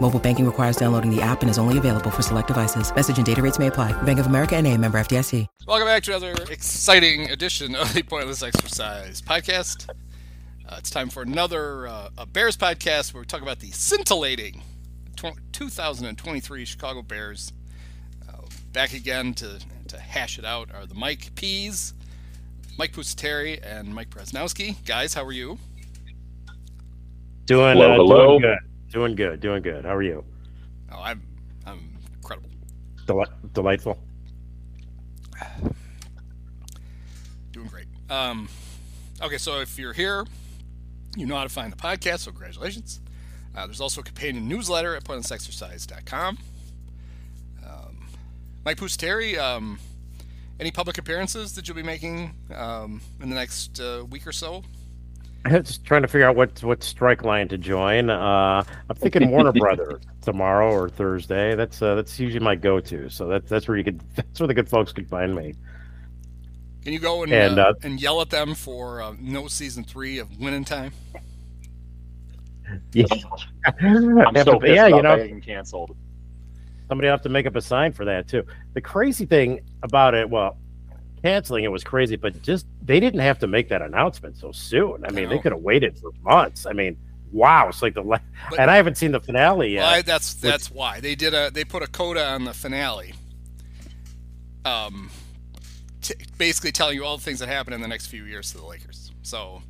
[0.00, 2.94] Mobile banking requires downloading the app and is only available for select devices.
[2.94, 3.92] Message and data rates may apply.
[4.02, 5.46] Bank of America and a member FDIC.
[5.66, 9.90] Welcome back to another exciting edition of the Pointless Exercise podcast.
[9.90, 14.62] Uh, it's time for another uh, a Bears podcast where we talk about the scintillating
[15.52, 17.52] 2023 Chicago Bears.
[18.26, 18.40] Uh,
[18.72, 21.92] back again to, to hash it out are the Mike P's,
[22.78, 24.82] Mike Pusateri, and Mike Praznowski.
[24.86, 25.58] Guys, how are you?
[27.44, 28.26] Doing, hello, uh, hello.
[28.26, 28.69] doing good.
[28.90, 29.40] Doing good.
[29.40, 29.84] Doing good.
[29.84, 30.24] How are you?
[30.92, 31.22] Oh, I'm
[31.64, 32.50] I'm incredible.
[33.06, 33.98] Deli- delightful.
[37.52, 37.86] Doing great.
[38.08, 38.48] Um,
[39.22, 40.26] okay, so if you're here,
[41.16, 43.00] you know how to find the podcast, so congratulations.
[43.56, 46.38] Uh, there's also a companion newsletter at pointlessexercise.com.
[47.66, 48.06] Um,
[48.64, 49.78] Mike Pusateri, um,
[50.58, 54.62] any public appearances that you'll be making um, in the next uh, week or so?
[55.46, 58.10] I'm just trying to figure out what what strike line to join.
[58.10, 61.54] Uh, I'm thinking Warner Brothers tomorrow or Thursday.
[61.54, 63.08] That's uh, that's usually my go-to.
[63.08, 65.54] So that's that's where you could that's where the good folks could find me.
[66.82, 69.84] Can you go and And, uh, uh, and yell at them for uh, no season
[69.84, 70.92] three of Winning Time?
[72.92, 73.04] Yeah,
[73.80, 75.96] I'm so to- yeah, about you know, that getting canceled.
[76.88, 78.44] somebody have to make up a sign for that too.
[78.74, 80.56] The crazy thing about it, well,
[81.22, 85.04] canceling it was crazy, but just they didn't have to make that announcement so soon.
[85.04, 86.66] I mean, they could have waited for months.
[86.66, 86.96] I mean,
[87.32, 88.22] wow, it's like the But-
[88.58, 89.82] and I haven't seen the finale yet.
[89.82, 93.14] Well, that's that's why they did a they put a coda on the finale.
[94.64, 95.10] Um,
[96.02, 98.58] t- basically telling you all the things that happen in the next few years to
[98.58, 99.10] the Lakers.
[99.22, 99.62] So,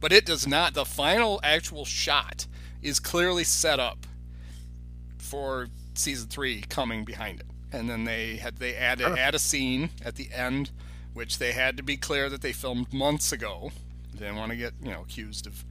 [0.00, 0.74] but it does not.
[0.74, 2.46] The final actual shot
[2.82, 4.06] is clearly set up
[5.18, 9.90] for season three coming behind it, and then they had they add add a scene
[10.04, 10.70] at the end,
[11.14, 13.72] which they had to be clear that they filmed months ago.
[14.12, 15.64] They didn't want to get you know accused of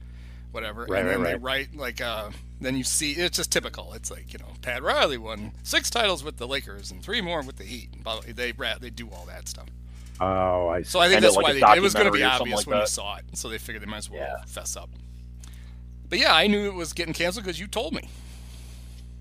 [0.52, 0.86] whatever.
[0.88, 1.42] Right, and then right, they right.
[1.42, 2.30] write like uh
[2.60, 3.92] then you see it's just typical.
[3.94, 7.42] It's like, you know, Pat Riley won six titles with the Lakers and three more
[7.42, 8.02] with the Heat.
[8.02, 9.66] Blah, blah, They they do all that stuff.
[10.20, 10.90] oh, I see.
[10.90, 12.22] So I think End it that's like why they, it was going to be documentary
[12.22, 13.24] or something obvious like when you saw it.
[13.34, 14.44] So they figured they might as well Yeah.
[14.46, 14.90] fess up.
[16.08, 18.08] But yeah, I knew it was getting canceled because you told me.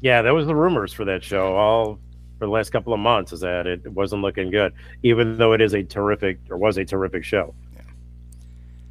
[0.01, 1.99] Yeah, that was the rumors for that show all
[2.39, 4.73] for the last couple of months is that it wasn't looking good,
[5.03, 7.53] even though it is a terrific or was a terrific show.
[7.75, 7.81] Yeah.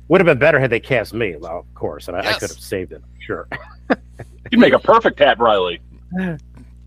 [0.08, 2.50] Would have been better had they cast me, well, of course, and I, I could
[2.50, 3.02] have saved it.
[3.18, 3.48] Sure.
[4.50, 5.80] You'd make a perfect Pat Riley.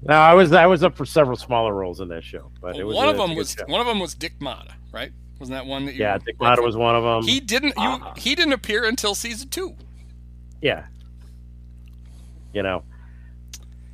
[0.03, 2.83] No, I was I was up for several smaller roles in that show, but it
[2.83, 3.65] was one a- of them was show.
[3.67, 5.11] one of them was Dick Mata, right?
[5.39, 5.99] Wasn't that one that you?
[5.99, 6.17] yeah.
[6.17, 7.21] Dick Mata was one of them.
[7.31, 7.67] He didn't.
[7.77, 8.13] You, Ah.
[8.17, 9.75] he didn't appear until season two.
[10.59, 10.85] yeah.
[12.51, 12.90] You know, a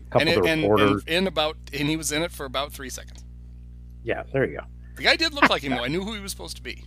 [0.09, 1.01] couple and, of and, reporters.
[1.07, 3.23] and in about and he was in it for about three seconds.
[4.03, 4.63] yeah, there you go.
[4.95, 5.83] The guy did look like him though.
[5.83, 6.83] I knew who he was supposed to be,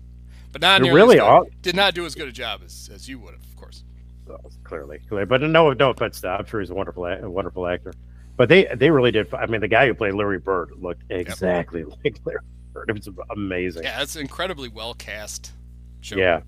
[0.53, 3.19] but not nearly really all- did not do as good a job as, as you
[3.20, 3.84] would have, of course.
[4.26, 6.20] So, clearly, clearly, but no, no offense.
[6.22, 7.92] to- I'm sure he's a wonderful, a wonderful actor.
[8.36, 9.32] But they, they really did.
[9.34, 12.41] I mean, the guy who played Larry Bird looked exactly like Larry
[12.72, 12.88] Bird.
[12.88, 13.82] It was amazing.
[13.82, 15.52] Yeah, it's an incredibly well cast
[16.00, 16.16] show.
[16.16, 16.41] Yeah,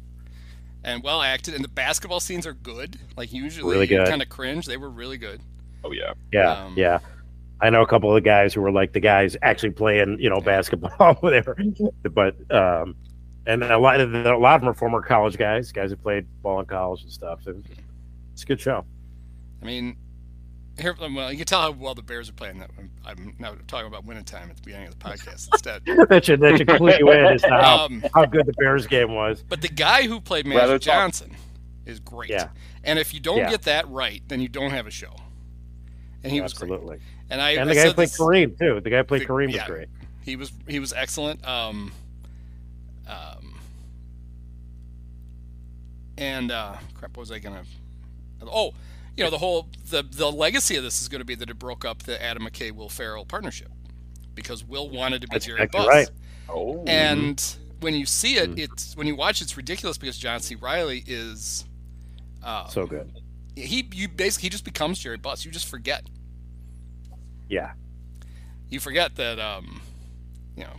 [0.84, 2.98] and well acted, and the basketball scenes are good.
[3.16, 4.08] Like usually, Really good.
[4.08, 4.64] kind of cringe.
[4.66, 5.40] They were really good.
[5.84, 6.12] Oh yeah.
[6.32, 6.98] yeah, Um, yeah.
[7.60, 10.28] I know a couple of the guys who were like the guys actually playing, you
[10.28, 11.56] know, basketball, whatever.
[12.02, 12.96] But um,
[13.46, 16.26] and a lot of a lot of them are former college guys, guys who played
[16.42, 17.46] ball in college and stuff.
[17.46, 17.56] It-
[18.32, 18.84] it's a good show.
[19.60, 19.96] I mean,
[20.80, 22.60] here, well, you can tell how well the Bears are playing.
[22.60, 25.82] That I'm, I'm now talking about winning time at the beginning of the podcast instead.
[26.08, 28.86] that should that should clue you in as to how, Um, how good the Bears
[28.86, 29.44] game was.
[29.46, 31.36] But the guy who played Rather Magic talk- Johnson
[31.84, 32.30] is great.
[32.30, 32.48] Yeah.
[32.84, 33.50] And if you don't Yeah.
[33.50, 35.14] get that right, then you don't have a show.
[36.24, 36.70] And he was great.
[36.70, 36.98] Absolutely.
[37.30, 38.80] And I And I the guy said who played this- Kareem too.
[38.80, 39.66] The guy who played The- Kareem was yeah.
[39.66, 39.88] great.
[40.24, 41.44] He was he was excellent.
[41.46, 41.92] Um,
[43.08, 43.58] um,
[46.18, 47.64] and uh, crap, what was I gonna?
[48.42, 48.72] Oh,
[49.16, 51.58] you know the whole the the legacy of this is going to be that it
[51.58, 53.70] broke up the Adam McKay Will Ferrell partnership
[54.34, 55.88] because Will wanted to be That's Jerry exactly Buss.
[55.88, 56.08] right.
[56.48, 56.84] Oh.
[56.86, 57.42] And
[57.80, 58.58] when you see it, Mhm.
[58.58, 60.54] it's when you watch, it's ridiculous because John C.
[60.54, 61.64] Reilly is
[62.42, 63.10] uh, So good.
[63.56, 65.44] He you basically he just becomes Jerry Buss.
[65.44, 66.04] You just forget.
[67.48, 67.72] Yeah.
[68.70, 69.82] You forget that um,
[70.56, 70.76] you know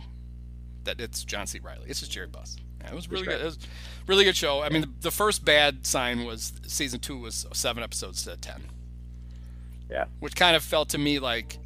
[0.84, 1.60] that it's John C.
[1.60, 1.86] Reilly.
[1.88, 2.56] It's just Jerry Buss.
[2.80, 3.38] Yeah, it was really right.
[3.38, 3.42] good.
[3.42, 3.58] It was
[4.06, 4.62] really good show.
[4.62, 8.64] I mean, the, the first bad sign was season two was seven episodes to ten.
[9.90, 10.06] Yeah.
[10.20, 11.58] Which kind of felt to me like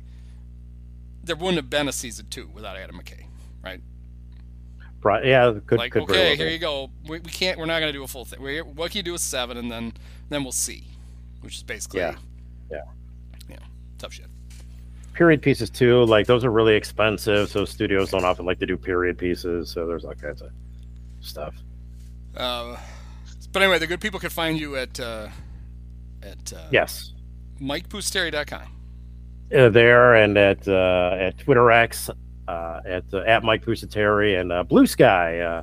[1.24, 3.26] there wouldn't have been a season two without Adam McKay,
[3.62, 3.80] right?
[5.00, 6.90] Pro- yeah, could like, could okay, here you go.
[7.08, 7.58] We, we can't.
[7.58, 8.42] We're not going to do a full thing.
[8.42, 9.92] We're, what can you do with seven, and then
[10.28, 10.84] then we'll see,
[11.40, 12.16] which is basically Yeah.
[12.70, 12.82] Yeah.
[13.48, 13.56] yeah,
[13.98, 14.26] tough shit.
[15.14, 16.04] period pieces too.
[16.04, 19.70] Like those are really expensive, so studios don't often like to do period pieces.
[19.70, 20.50] So there's all kinds of
[21.20, 21.54] stuff.
[22.36, 22.76] Uh,
[23.52, 25.28] but anyway, the good people can find you at uh,
[26.22, 27.14] at uh, Yes,
[27.60, 28.62] MikePusateri.com.
[29.56, 32.10] uh, there and at uh, at Twitter X,
[32.46, 35.40] uh, at uh, at Mike Pusateri and uh, Blue Sky.
[35.40, 35.62] Uh,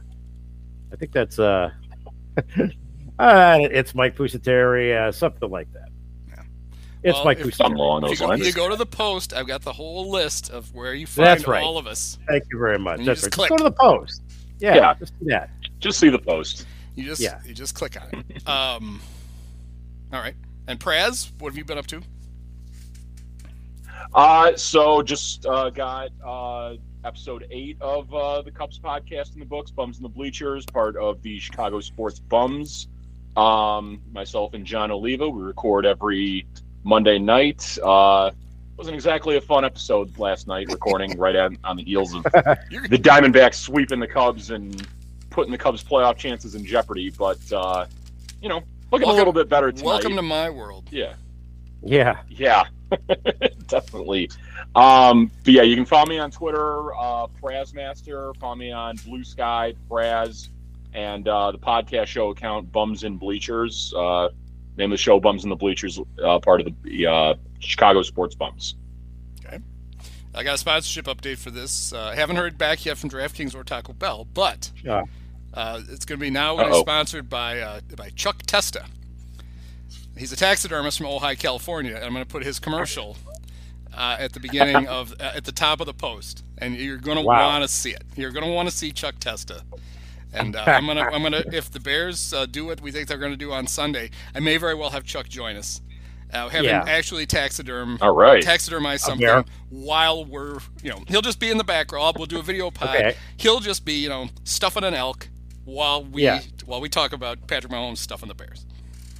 [0.91, 1.69] I think that's uh,
[3.19, 5.89] uh, it's Mike Pusateri, uh, something like that.
[6.29, 6.43] Yeah.
[7.03, 7.79] It's Well, Mike if- Something Pusateri.
[7.79, 8.45] along those you, go, lines.
[8.47, 9.33] you go to the post.
[9.33, 11.63] I've got the whole list of where you find That's right.
[11.63, 12.17] all of us.
[12.27, 12.99] Thank you very much.
[12.99, 13.47] You That's just right.
[13.47, 13.49] click.
[13.49, 14.21] Just go to the post.
[14.59, 14.93] Yeah, Yeah.
[14.95, 15.49] just do that.
[15.79, 16.65] Just see the post.
[16.95, 17.39] You just Yeah.
[17.45, 18.47] you just click on it.
[18.47, 19.01] Um,
[20.13, 20.35] all right.
[20.67, 22.01] And Praz, what have you been up to?
[24.13, 29.45] Uh, so just uh, got uh, episode eight of uh, the Cubs podcast in the
[29.45, 32.87] books, Bums in the Bleachers, part of the Chicago Sports Bums.
[33.37, 36.47] Um, myself and John Oliva, we record every
[36.83, 37.77] Monday night.
[37.83, 38.31] Uh,
[38.77, 42.25] wasn't exactly a fun episode last night, recording right on, on the heels of
[42.69, 44.87] You're, the Diamondbacks sweeping the Cubs and
[45.29, 47.09] putting the Cubs' playoff chances in jeopardy.
[47.09, 47.85] But uh,
[48.41, 48.61] you know,
[48.91, 49.85] looking Welcome- a little bit better tonight.
[49.85, 50.87] welcome to my world.
[50.91, 51.13] yeah.
[51.87, 52.21] Yeah.
[52.29, 52.63] Yeah,
[53.67, 54.31] definitely.
[54.73, 58.35] Um, but yeah, you can follow me on Twitter, uh, Prazmaster.
[58.37, 60.49] Follow me on Blue Sky, Praz,
[60.95, 63.93] and uh, the podcast show account, Bums and Bleachers.
[63.95, 64.29] Uh,
[64.77, 68.33] name of the show, Bums and the Bleachers, uh, part of the uh, Chicago Sports
[68.35, 68.75] Bums.
[69.45, 69.59] Okay.
[70.33, 71.93] I got a sponsorship update for this.
[71.93, 74.71] Uh, I haven't heard back yet from DraftKings or Taco Bell, but
[75.53, 76.81] uh, it's going to be now going to be Uh-oh.
[76.81, 78.85] sponsored by uh, by Chuck Testa.
[80.17, 83.17] He's a taxidermist from Ojai, California, and I'm going to put his commercial
[83.93, 87.17] uh, at the beginning of uh, at the top of the post, and you're going
[87.17, 87.47] to Wow.
[87.47, 88.03] want to see it.
[88.15, 89.61] You're going to want to see Chuck Testa.
[90.35, 93.17] And uh, I'm gonna, I'm gonna, if the Bears uh, do what we think they're
[93.17, 95.81] gonna do on Sunday, I may very well have Chuck join us.
[96.33, 96.81] Uh, have Yeah.
[96.81, 98.43] him actually taxiderm All right.
[98.43, 102.15] taxidermize something while we're, you know, he'll just be in the background.
[102.17, 102.89] We'll do a video pod.
[102.95, 103.15] Okay.
[103.37, 105.29] He'll just be, you know, stuffing an elk
[105.63, 106.41] while we Yeah.
[106.65, 108.65] while we talk about Patrick Mahomes stuffing the Bears.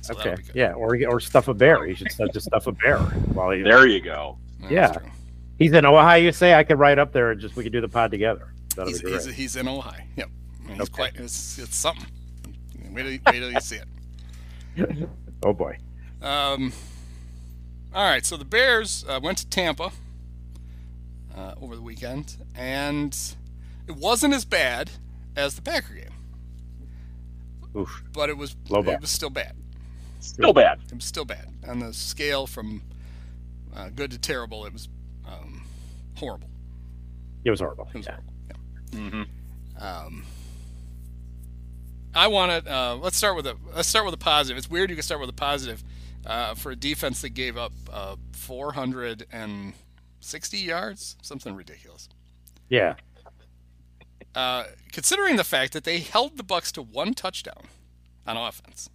[0.01, 0.35] So Okay.
[0.53, 0.73] Yeah.
[0.73, 1.85] Or or stuff a bear.
[1.87, 4.37] You should stuff- just stuff a bear while he, There you go.
[4.61, 4.93] That's Yeah.
[5.57, 6.21] he's in Ohio.
[6.21, 8.51] You say I could ride up there and just we could do the pod together.
[8.75, 9.23] That'll He's, be great.
[9.23, 10.01] he's, he's in Ojai.
[10.17, 10.29] Yep.
[10.65, 10.91] I mean, He's Okay.
[10.93, 11.15] quite.
[11.15, 12.05] It's, it's something.
[12.91, 15.09] Wait till, wait till you see it.
[15.43, 15.77] oh boy.
[16.21, 16.73] Um,
[17.93, 19.91] all right, so the Bears uh, went to Tampa
[21.35, 23.17] uh, over the weekend, and
[23.87, 24.89] it wasn't as bad
[25.35, 26.13] as the Packer game,
[27.75, 28.03] Oof.
[28.13, 28.97] but it was Low it bar.
[28.99, 29.55] was still bad.
[30.19, 30.79] Still bad.
[30.89, 32.81] It was still bad on the scale from
[33.75, 34.65] uh, good to terrible.
[34.65, 34.89] It was
[35.27, 35.63] um,
[36.15, 36.49] horrible.
[37.43, 37.87] It was horrible.
[37.93, 38.17] It was Yeah.
[38.93, 39.27] horrible.
[39.77, 40.25] hmm Um,
[42.15, 44.57] I want to uh, let's start with a let's start with a positive.
[44.57, 45.83] It's weird you can start with a positive
[46.25, 52.07] uh, for a defense that gave up uh, 460 yards, something ridiculous.
[52.69, 52.95] Yeah.
[54.33, 57.63] Uh, considering the fact that they held the Bucs to one touchdown
[58.25, 58.89] on offense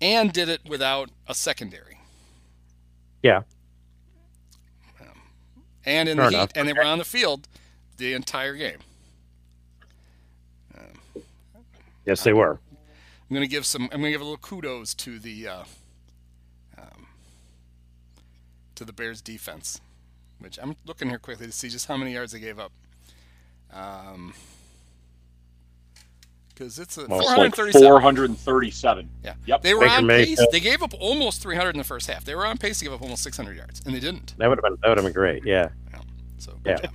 [0.00, 1.98] and did it without a secondary.
[3.22, 3.42] Yeah.
[5.84, 6.50] And in Fair the heat, enough.
[6.54, 7.48] and they were on the field
[7.96, 8.78] the entire game.
[12.06, 12.58] Yes, they were.
[13.30, 13.84] I'm gonna give some.
[13.92, 15.64] I'm gonna give a little kudos to the uh,
[16.78, 17.06] um,
[18.74, 19.80] to the Bears defense,
[20.38, 22.72] which I'm looking here quickly to see just how many yards they gave up.
[23.72, 24.34] Um,
[26.48, 27.88] because it's a Well, It's like 437.
[27.88, 29.08] 437.
[29.24, 29.34] Yeah.
[29.46, 29.62] Yep.
[29.62, 30.38] They were Baker on Mayfield.
[30.38, 30.46] pace.
[30.52, 32.24] They gave up almost 300 in the first half.
[32.26, 34.34] They were on pace to give up almost 600 yards, and they didn't.
[34.36, 35.44] That would have been that would have been great.
[35.46, 35.70] Yeah.
[36.38, 36.76] So Yeah.
[36.76, 36.90] job.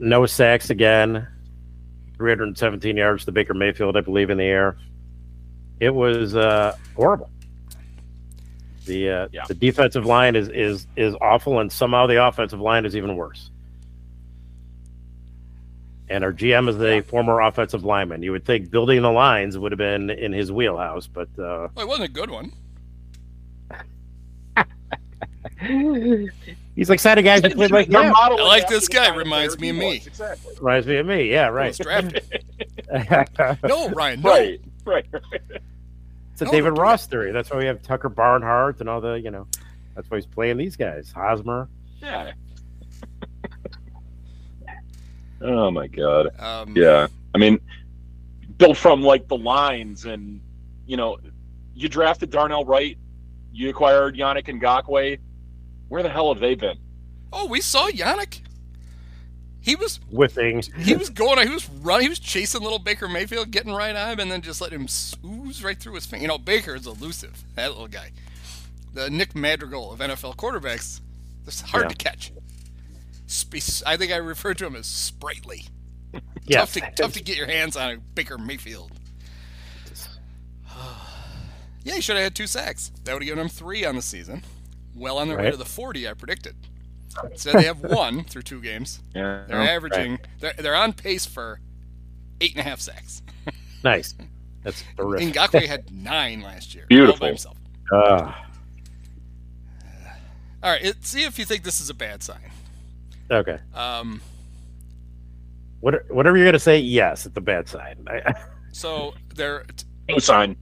[0.00, 1.28] No sacks again.
[2.18, 4.76] 317 yards to Baker Mayfield, I believe, in the air.
[5.80, 7.30] It was uh, horrible.
[8.86, 9.44] The uh, Yeah.
[9.48, 13.50] the defensive line is is is awful, and somehow the offensive line is even worse.
[16.08, 18.22] And our GM is a former offensive lineman.
[18.22, 21.84] You would think building the lines would have been in his wheelhouse, but uh, Well,
[21.84, 22.52] it wasn't a good one.
[26.76, 28.12] he's like signing guys who played like They're him.
[28.12, 29.98] modeling I like this guy, reminds me of me.
[29.98, 30.06] was.
[30.06, 30.54] Exactly.
[30.60, 31.30] Reminds me of me.
[31.30, 32.12] Yeah, He was right.
[32.12, 32.44] drafted.
[33.66, 34.20] No, Ryan.
[34.22, 34.30] No.
[34.30, 34.60] Right.
[34.84, 35.06] Right.
[36.32, 37.32] It's a No, David don't Ross theory.
[37.32, 39.46] That's why we have Tucker Barnhart and all the, you know,
[39.96, 41.10] that's why he's playing these guys.
[41.10, 41.68] Hosmer.
[42.00, 42.32] Yeah.
[45.42, 46.28] oh my god.
[46.38, 47.08] Um, Yeah.
[47.34, 47.58] I mean,
[48.58, 50.40] built from like the lines, and
[50.86, 51.18] you know,
[51.74, 52.96] you drafted Darnell Wright,
[53.52, 55.18] you acquired Yannick Ngakoue.
[55.88, 56.78] Where the hell have they been?
[57.32, 58.40] Oh, we saw Yannick.
[59.60, 60.62] He was whiffing.
[60.78, 61.44] he was going.
[61.46, 62.02] He was running.
[62.04, 64.86] He was chasing little Baker Mayfield, getting right on him, and then just let him
[65.24, 66.22] ooze right through his finger.
[66.22, 67.42] You know, Baker is elusive.
[67.56, 68.12] That little guy,
[68.94, 71.00] the Nick Madrigal of NFL quarterbacks.
[71.46, 71.88] It's hard Yeah.
[71.88, 72.32] to catch.
[73.84, 75.64] I think I referred to him as sprightly.
[76.44, 76.74] Yes.
[76.74, 78.92] Tough to tough to get your hands on a Baker Mayfield.
[81.82, 82.92] yeah, he should have had two sacks.
[83.04, 84.42] That would have given him three on the season.
[84.96, 85.50] Well on their way Right.
[85.52, 86.56] to the 40, I predicted.
[87.30, 89.00] Instead, they have one through two games.
[89.14, 89.44] Yeah.
[89.46, 90.18] They're averaging.
[90.40, 91.60] They're, they're on pace for
[92.40, 93.22] eight and a half sacks.
[93.84, 94.14] Nice.
[94.64, 95.32] That's terrific.
[95.34, 96.84] Ngakoue had nine last year.
[96.84, 97.20] all Beautiful.
[97.20, 97.56] by himself.
[97.92, 98.32] Uh,
[100.62, 102.50] All right, it, see if you think this is a bad sign.
[103.30, 103.58] okay.
[103.74, 104.20] Um,
[105.80, 108.06] What, whatever you're gonna say, yes, it's a bad sign.
[108.72, 109.64] So they're
[110.08, 110.56] No sign.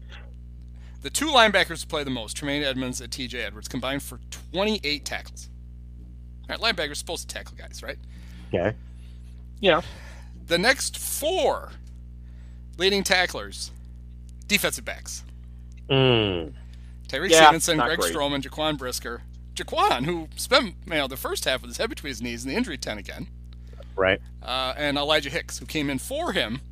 [1.04, 3.38] The two linebackers who play the most, Tremaine Edmunds and T.J.
[3.38, 4.18] Edwards, combined for
[4.52, 5.50] 28 tackles.
[6.49, 7.99] All right, linebackers supposed to tackle guys, right?
[8.49, 8.75] okay.
[9.61, 9.82] Yeah.
[10.46, 11.73] The next four
[12.78, 13.70] leading tacklers,
[14.46, 15.25] defensive backs.
[15.90, 16.54] Mm,
[17.06, 18.14] Tyrique Yeah, Stevenson, Greg great.
[18.14, 19.20] Stroman, Jaquan Brisker.
[19.54, 22.50] Jaquan, who spent you know the first half with his head between his knees in
[22.50, 23.28] the injury tent again,
[23.94, 24.23] right.
[24.42, 26.62] uh, and Elijah Hicks, who came in for him,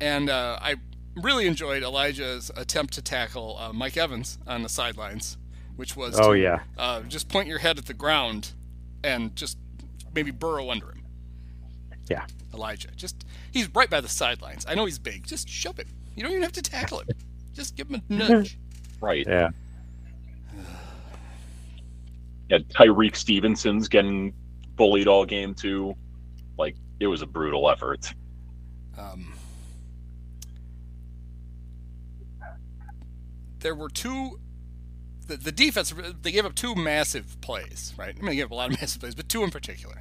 [0.00, 0.76] and uh, I
[1.22, 5.36] really enjoyed Elijah's attempt to tackle uh, Mike Evans on the sidelines,
[5.76, 6.60] which was Oh to, yeah.
[6.76, 8.52] uh, just point your head at the ground
[9.04, 9.58] and just
[10.14, 11.02] maybe burrow under him.
[12.08, 12.24] Yeah.
[12.54, 14.64] Elijah, just he's right by the sidelines.
[14.68, 15.26] I know he's big.
[15.26, 15.88] Just shove him.
[16.16, 17.08] You don't even have to tackle him.
[17.52, 18.58] Just give him a nudge.
[19.00, 19.26] Right.
[19.28, 19.50] Yeah.
[22.48, 22.58] Yeah.
[22.70, 24.32] Tyrique Stevenson's getting
[24.76, 25.94] bullied all game too.
[26.56, 28.12] Like it was a brutal effort.
[28.96, 29.34] Um,
[33.60, 34.38] there were two.
[35.26, 38.14] The, the defense they gave up two massive plays, right?
[38.16, 40.00] I mean, they gave up a lot of massive plays, but two in particular.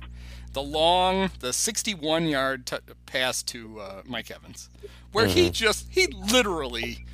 [0.53, 4.69] The long, the 61-yard t- pass to uh, Mike Evans,
[5.11, 7.05] where he just he literally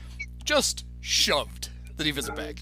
[0.46, 2.58] just shoved the defensive back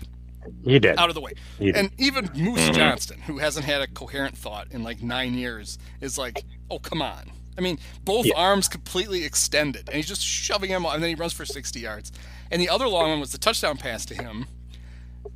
[0.64, 0.98] He did.
[0.98, 1.34] out of the way.
[1.60, 6.18] And even Moose Johnston, who hasn't had a coherent thought in like nine years, is
[6.18, 7.32] like, oh, come on.
[7.58, 8.34] I mean, both Yeah.
[8.36, 12.12] arms completely extended, and he's just shoving him, and then he runs for 60 yards.
[12.50, 14.48] And the other long one was the touchdown pass to him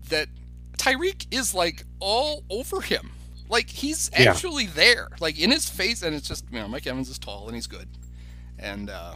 [0.09, 0.27] that
[0.77, 3.11] Tyrique is like all over him.
[3.49, 4.31] Like he's Yeah.
[4.31, 7.45] actually there, like in his face, and it's just, you know, Mike Evans is tall
[7.47, 7.87] and he's good.
[8.57, 9.15] And, uh,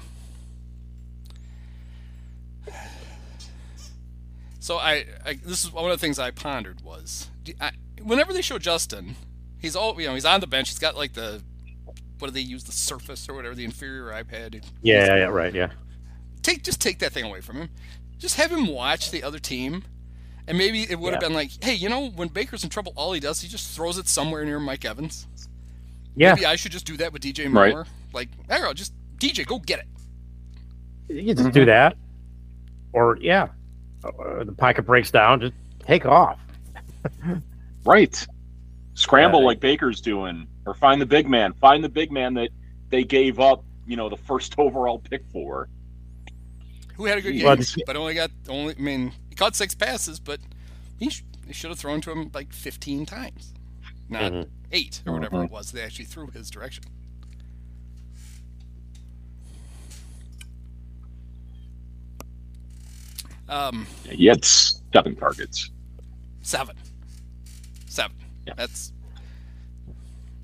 [4.59, 7.27] So I, I this is one of the things I pondered was
[7.59, 7.71] I,
[8.03, 9.15] whenever they show Justin,
[9.57, 10.69] he's all you know he's on the bench.
[10.69, 11.41] He's got like the
[12.19, 14.63] what do they use the Surface or whatever the inferior iPad.
[14.81, 15.69] yeah, yeah, right, yeah.
[16.41, 17.69] Take just take that thing away from him.
[18.17, 19.83] Just have him watch the other team,
[20.47, 21.27] and maybe it would have Yeah.
[21.29, 23.97] been like, hey, you know, when Baker's in trouble, all he does he just throws
[23.97, 25.27] it somewhere near Mike Evans.
[26.15, 26.33] Yeah.
[26.33, 27.63] Maybe I should just do that with DJ Moore.
[27.63, 27.87] Right.
[28.13, 29.87] Like, Arrow, just DJ, go get it.
[31.15, 31.95] You just do that.
[32.93, 33.47] Or yeah.
[34.03, 36.39] Uh, the pocket breaks down, just take off.
[37.85, 38.27] Right.
[38.95, 39.45] Scramble Yeah.
[39.47, 41.53] like Baker's doing, or find the big man.
[41.53, 42.49] Find the big man that
[42.89, 43.63] they gave up.
[43.87, 45.67] You know, the first overall pick for.
[46.95, 48.75] Who had a good game, Well, this- but only got only.
[48.77, 50.39] I mean, he caught six passes, but
[50.99, 53.53] he, sh- he should have thrown to him like 15 times,
[54.09, 54.49] not Mhm.
[54.71, 55.71] eight or whatever it was.
[55.71, 56.83] They actually threw his direction.
[63.47, 65.71] Um, He had seven targets.
[66.41, 66.75] seven,
[67.87, 68.15] seven.
[68.45, 68.53] Yeah.
[68.55, 68.91] That's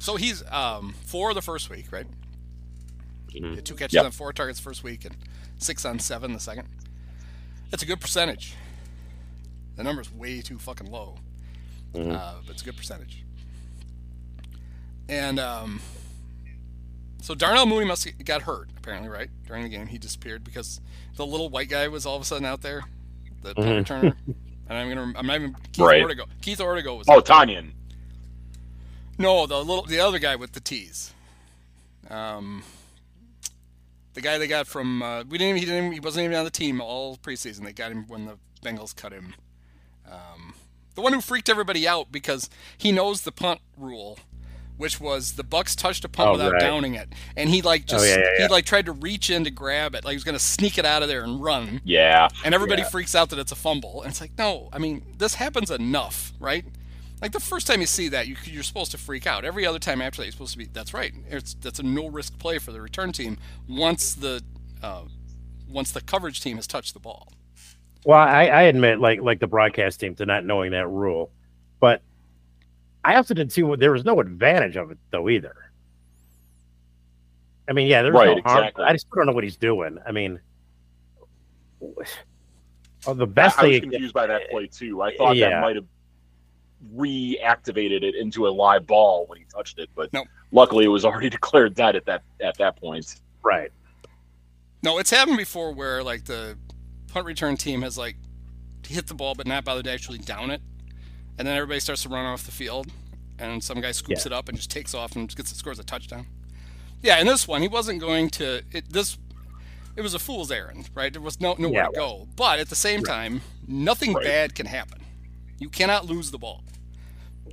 [0.05, 2.05] so he's um four the first week, right?
[3.29, 3.63] Mhm.
[3.63, 4.05] Two catches Yep.
[4.05, 5.15] on four targets first week and
[5.57, 6.67] six on seven the second.
[7.71, 8.53] That's a good percentage.
[9.75, 11.17] The number's way too fucking low,
[11.93, 12.15] Mhm.
[12.15, 13.23] uh, but it's a good percentage.
[15.09, 15.81] And um,
[17.21, 19.87] so Darnell Mooney must got hurt apparently, right during the game.
[19.87, 20.79] He disappeared because
[21.15, 22.83] the little white guy was all of a sudden out there,
[23.41, 23.83] the Mhm.
[23.85, 24.15] returner.
[24.67, 26.01] And I'm gonna, I'm not even Keith Right.
[26.01, 26.25] Ortego.
[26.41, 27.07] Keith Ortego was.
[27.07, 27.21] Oh.
[27.21, 27.73] Tanyan.
[29.17, 31.13] No, the little, the other guy with the T's.
[32.09, 32.63] Um,
[34.13, 36.45] the guy they got from uh, we didn't, even- he didn't, he wasn't even on
[36.45, 37.63] the team all preseason.
[37.65, 39.35] They got him when the Bengals cut him.
[40.09, 40.53] Um,
[40.95, 44.17] the one who freaked everybody out because he knows the punt rule,
[44.77, 46.61] which was the Bucs touched a punt Oh, without right.
[46.61, 49.43] downing it, and he like just Oh, yeah, yeah, he like tried to reach in
[49.45, 51.81] to grab it, like he was gonna sneak it out of there and run.
[51.83, 52.29] Yeah.
[52.45, 52.89] And everybody Yeah.
[52.89, 54.03] freaks out that it's a fumble.
[54.03, 56.65] And it's like, no, I mean, this happens enough, right?
[57.21, 59.45] Like the first time you see that, you, you're supposed to freak out.
[59.45, 60.65] Every other time after that, you're supposed to be.
[60.65, 61.13] That's right.
[61.29, 64.43] It's that's a no risk play for the return team once the
[64.83, 65.03] uh,
[65.69, 67.31] once the coverage team has touched the ball.
[68.03, 71.31] Well, I, I admit, like like the broadcast team, to not knowing that rule,
[71.79, 72.01] but
[73.03, 75.55] I also didn't see what there was no advantage of it though either.
[77.67, 78.59] I mean, yeah, there's Right, no harm.
[78.59, 78.83] exactly.
[78.83, 79.97] I just don't know what he's doing.
[80.05, 80.39] I mean,
[83.07, 85.01] oh, the best I, I thing was you can- confused by that play too.
[85.01, 85.49] I thought Yeah.
[85.49, 85.85] that might have
[86.93, 90.27] reactivated it into a live ball when he touched it, but Nope.
[90.51, 93.15] luckily it was already declared dead at that at that point.
[93.43, 93.71] right.
[94.83, 96.57] No, it's happened before where like the
[97.07, 98.17] punt return team has like
[98.87, 100.61] hit the ball but not bothered to actually down it,
[101.39, 102.87] and then everybody starts to run off the field,
[103.39, 104.31] and some guy scoops Yeah.
[104.31, 106.27] it up and just takes off and gets scores a touchdown.
[107.01, 108.61] Yeah, in this one he wasn't going to.
[108.71, 109.17] It, this
[109.95, 111.11] it was a fool's errand, right?
[111.13, 111.87] There was no nowhere Yeah.
[111.87, 112.27] to go.
[112.35, 114.25] But at the same time, nothing Right.
[114.25, 115.01] bad can happen.
[115.57, 116.63] You cannot lose the ball.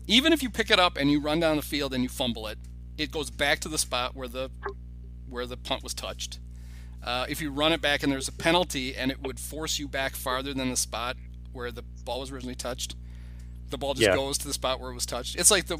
[0.06, 2.46] Even if you pick it up and you run down the field and you fumble
[2.48, 2.58] it,
[2.98, 4.50] it goes back to the spot where the
[5.28, 6.38] where the punt was touched.
[7.02, 9.88] Uh, if you run it back and there's a penalty and it would force you
[9.88, 11.16] back farther than the spot
[11.52, 12.94] where the ball was originally touched,
[13.70, 14.14] the ball just Yeah.
[14.14, 15.36] goes to the spot where it was touched.
[15.36, 15.78] It's like the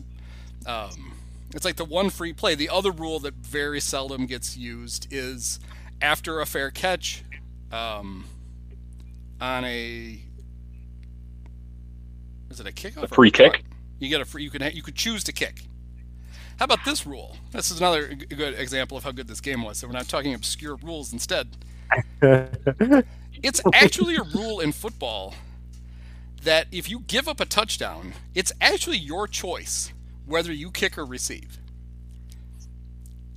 [0.67, 1.13] um,
[1.55, 2.55] it's like the one free play.
[2.55, 5.61] The other rule that very seldom gets used is
[6.01, 7.25] after a fair catch
[7.71, 8.25] um,
[9.41, 10.21] on a
[12.51, 13.05] is it a kickoff?
[13.05, 13.63] A free kick?
[14.03, 14.43] You get a free.
[14.43, 15.63] You can you could choose to kick.
[16.59, 17.37] How about this rule?
[17.53, 19.79] This is another g- good example of how good this game was.
[19.79, 21.13] So we're not talking obscure rules.
[21.13, 21.57] Instead,
[22.21, 25.35] it's actually a rule in football
[26.43, 29.93] that if you give up a touchdown, it's actually your choice
[30.27, 31.61] whether you kick or receive.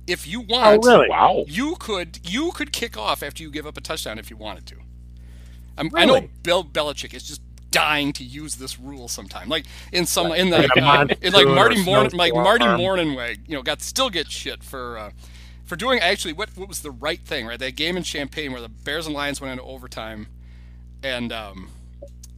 [0.08, 1.08] If you oh, want, really?
[1.08, 1.44] Wow.
[1.46, 4.66] you could you could kick off after you give up a touchdown if you wanted
[4.66, 4.76] to.
[5.78, 6.30] I'm, I know Really?
[6.42, 7.40] Bill Belichick is just
[7.76, 9.50] dying to use this rule sometime.
[9.50, 12.32] Like in some in Like the a in like Marty Morn, like.
[12.32, 15.10] Marty Mornhinweg, you know, got still get shit for uh,
[15.66, 17.58] for doing actually what what was the right thing, right?
[17.58, 20.28] That game in Champaign where the Bears and Lions went into overtime,
[21.02, 21.68] and um,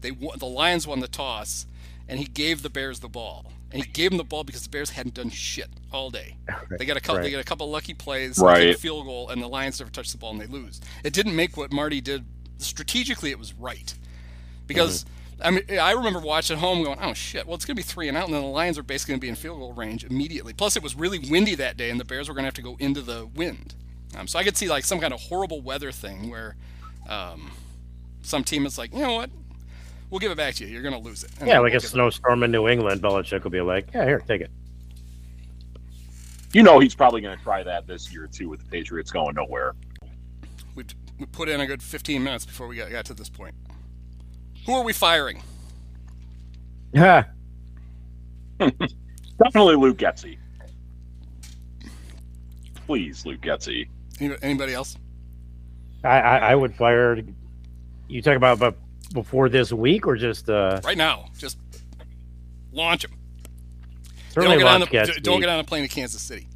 [0.00, 1.66] they won, the Lions won the toss,
[2.08, 4.70] and he gave the Bears the ball, and he gave them the ball because the
[4.70, 6.36] Bears hadn't done shit all day.
[6.78, 7.22] They got a couple.
[7.22, 9.92] They got a couple lucky plays, they kick a field goal, and the Lions never
[9.92, 10.80] touched the ball and they lose.
[11.04, 12.24] It didn't make what Marty did
[12.58, 13.30] strategically.
[13.30, 13.94] It was right
[14.66, 15.04] because.
[15.40, 17.46] I mean, I remember watching at home going, "Oh shit!
[17.46, 19.20] Well, it's going to be three and out, and then the Lions are basically going
[19.20, 22.00] to be in field goal range immediately." Plus, it was really windy that day, and
[22.00, 23.74] the Bears were going to have to go into the wind.
[24.16, 26.56] Um, so I could see like some kind of horrible weather thing where
[27.08, 27.52] um,
[28.22, 29.30] some team is like, "You know what?
[30.10, 30.72] We'll give it back to you.
[30.72, 33.00] You're going to lose it." And Yeah, then like we'll a snowstorm in New England,
[33.00, 34.50] Belichick will be like, "Yeah, here, take it."
[36.52, 39.34] You know he's probably going to try that this year too with the Patriots going
[39.34, 39.74] nowhere.
[40.74, 40.84] we
[41.18, 43.54] we put in a good 15 minutes before we got, got to this point.
[44.68, 45.42] Who are we firing?
[46.92, 47.24] Yeah,
[48.58, 50.36] Definitely Luke Getsy.
[52.86, 53.88] Please, Luke Getsy.
[54.20, 54.98] Anybody else?
[56.04, 57.18] I, I, I would fire.
[58.08, 58.76] You talk about, about
[59.14, 61.56] before this week or just uh, Right now, just
[62.70, 63.12] launch them.
[64.28, 66.46] certainly don't get on launch the, don't get on a plane to Kansas City.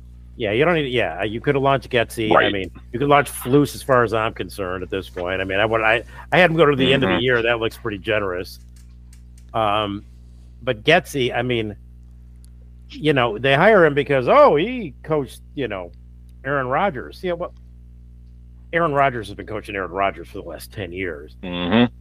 [0.42, 0.88] Yeah, you don't need.
[0.88, 2.34] Yeah, you could have launched Getsy.
[2.36, 5.40] I mean, you could launch Flus as far as I'm concerned at this point.
[5.40, 5.82] I mean, I would.
[5.82, 6.02] I
[6.32, 7.22] I had him go to the end of the Mhm.
[7.22, 7.42] year.
[7.42, 8.58] That looks pretty generous.
[9.54, 10.04] Um,
[10.60, 11.76] but Getsy, I mean,
[12.88, 15.92] you know, they hire him because oh, he coached, you know,
[16.44, 17.22] Aaron Rodgers.
[17.22, 17.54] Yeah, well,
[18.72, 21.36] Aaron Rodgers has been coaching Aaron Rodgers for the last ten years.
[21.44, 21.94] Mm-hmm.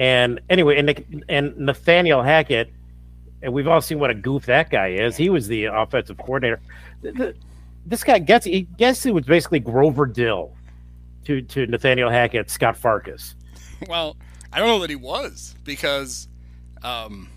[0.00, 2.72] And anyway, and and Nathaniel Hackett,
[3.42, 5.16] and we've all seen what a goof that guy is.
[5.16, 6.58] He was the offensive coordinator.
[7.02, 7.36] Th- th-
[7.90, 10.56] This guy gets he gets was basically Grover Dill
[11.24, 13.34] to to Nathaniel Hackett, Scut Farkus.
[13.88, 14.16] Well,
[14.52, 16.28] I don't know that he was because
[16.82, 17.28] um,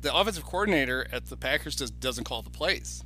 [0.00, 3.04] the offensive coordinator at the Packers does, doesn't call the plays.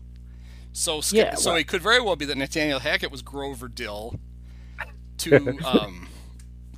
[0.73, 4.19] So, Yeah, so it could very well be that Nathaniel Hackett was Grover Dill
[5.19, 6.09] to um,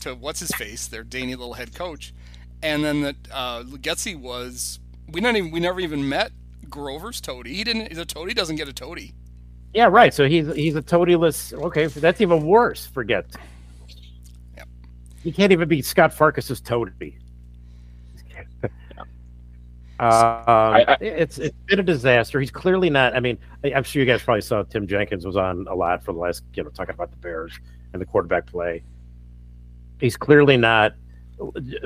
[0.01, 2.13] to what's his face, their dainty little head coach,
[2.63, 6.33] and then that uh, Getsy was we don't even we never even met
[6.69, 7.55] Grover's toady.
[7.55, 7.95] He didn't.
[7.95, 9.15] The toady doesn't get a toady.
[9.75, 10.13] Yeah, right.
[10.15, 11.53] So he's he's a toadyless.
[11.53, 12.87] Okay, that's even worse.
[12.87, 13.27] Forget.
[14.57, 14.69] Yep.
[15.23, 17.19] He can't even be Scut Farkus's toady.
[18.63, 18.69] Um,
[20.01, 22.41] I- it's it's been a disaster.
[22.41, 23.15] He's clearly not.
[23.17, 26.03] I mean, I- I'm sure you guys probably saw Tim Jenkins was on a lot
[26.05, 27.53] for the last, you know, talking about the Bears
[27.93, 28.83] and the quarterback play.
[30.01, 30.95] He's clearly not.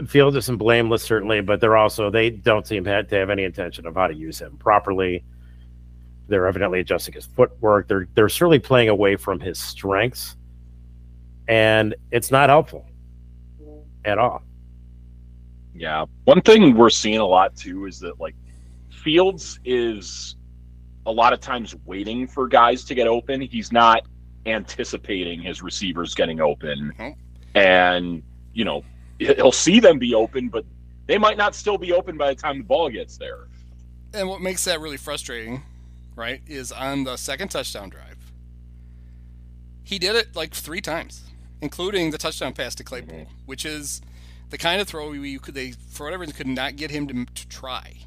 [0.07, 3.87] Fields is some blameless, certainly, but they're also they don't seem to have any intention
[3.87, 5.25] of how to use him properly.
[6.29, 7.89] They're evidently adjusting his footwork.
[7.89, 10.37] They're they're certainly playing away from his strengths,
[11.49, 12.87] and it's not helpful
[14.05, 14.43] at all.
[15.75, 16.07] Yeah.
[16.25, 18.35] One thing we're seeing a lot too is that like
[18.91, 20.37] Fields is
[21.07, 23.41] a lot of times waiting for guys to get open.
[23.41, 24.03] He's not
[24.47, 26.93] anticipating his receivers getting open.
[26.99, 27.17] Mhm.
[27.55, 28.23] And,
[28.55, 28.85] you know,
[29.19, 30.65] he'll see them be open, but
[31.07, 33.49] they might not still be open by the time the ball gets there.
[34.15, 35.63] And what makes that really frustrating,
[36.17, 38.19] right, is on the second touchdown drive.
[39.85, 41.23] he did it like three times,
[41.61, 43.47] including the touchdown pass to Claypool, mm-hmm.
[43.47, 44.01] which is
[44.51, 47.25] the kind of throw you could they for whatever reason could not get him to,
[47.25, 47.99] to try.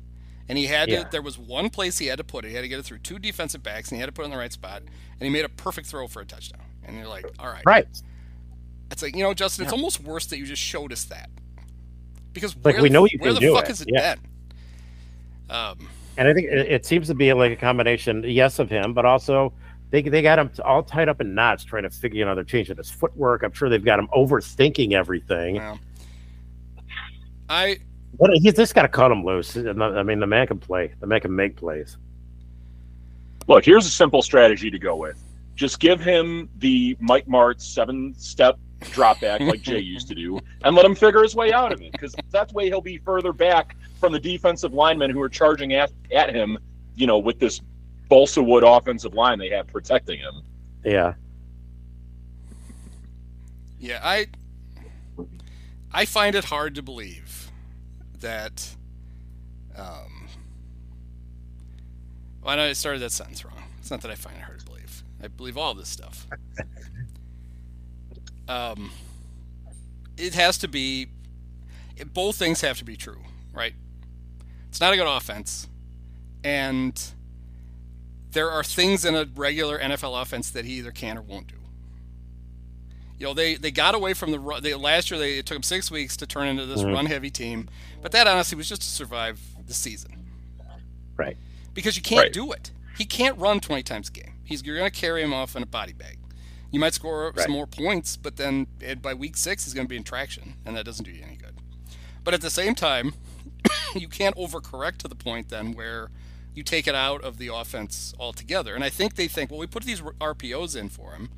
[0.47, 1.03] And he had yeah.
[1.03, 1.09] to.
[1.11, 2.49] There was one place he had to put it.
[2.49, 4.25] He had to get it through two defensive backs, and he had to put it
[4.25, 4.83] in the right spot.
[4.83, 6.61] And he made a perfect throw for a touchdown.
[6.83, 7.87] And you're like, all right, right.
[8.91, 9.63] It's like you know, Justin.
[9.63, 9.69] Yeah.
[9.69, 11.29] It's almost worse that you just showed us that
[12.35, 13.71] because like we know you where can the do fuck it.
[13.71, 14.15] is it yeah.
[14.15, 14.23] been?
[15.49, 18.93] Um, and I think it, it, seems to be like a combination, yes, of him,
[18.93, 19.53] but also
[19.91, 22.19] they they got him all tied up in knots trying to figure.
[22.19, 23.43] You know, they're changing his footwork.
[23.43, 25.55] I'm sure they've got him overthinking everything.
[25.55, 25.79] Well,
[27.49, 27.77] I.
[28.17, 29.57] But he's just got to cut him loose.
[29.57, 30.93] I mean, the man can play.
[31.01, 31.97] The man can make plays.
[33.47, 35.21] Look, here's a simple strategy to go with.
[35.55, 38.57] Just give him the Mike Martz seven step
[38.91, 41.81] drop back like Jay used to do, and let him figure his way out of
[41.81, 41.91] it.
[41.91, 45.91] Because that way he'll be further back from the defensive linemen who are charging at,
[46.13, 46.57] at him.
[46.95, 47.61] You know, with this
[48.07, 50.41] balsa wood offensive line they have protecting him.
[50.83, 51.13] Yeah.
[53.79, 54.27] Yeah, I
[55.91, 57.51] I find it hard to believe
[58.19, 58.75] that.
[59.77, 60.29] Um,
[62.41, 63.63] well, I started that sentence wrong.
[63.79, 65.03] It's not that I find it hard to believe.
[65.21, 66.27] I believe all this stuff.
[68.47, 68.91] um,
[70.17, 71.07] it has to be.
[72.13, 73.21] Both things have to be true,
[73.53, 73.73] right?
[74.67, 75.69] It's not a good offense,
[76.43, 77.01] and
[78.31, 81.55] there are things in a regular NFL offense that he either can or won't do.
[83.17, 84.59] You know, they, they got away from the.
[84.61, 86.93] They, last year, they, it took them six weeks to turn into this mm-hmm.
[86.93, 87.69] run heavy team,
[88.01, 90.25] but that honestly was just to survive the season.
[91.15, 91.37] Right.
[91.73, 92.33] Because you can't right.
[92.33, 92.71] do it.
[92.97, 94.33] He can't run 20 times a game.
[94.43, 96.17] He's, you're going to carry him off in a body bag.
[96.75, 97.39] You might score right.
[97.39, 98.67] some more points, but then
[99.01, 101.37] by week six, he's going to be in traction, and that doesn't do you any
[101.37, 101.55] good.
[102.21, 103.13] But at the same time,
[103.95, 106.09] you can't overcorrect to the point then where
[106.53, 108.75] you take it out of the offense altogether.
[108.75, 111.29] And I think they think, well, we put these RPOs in for him,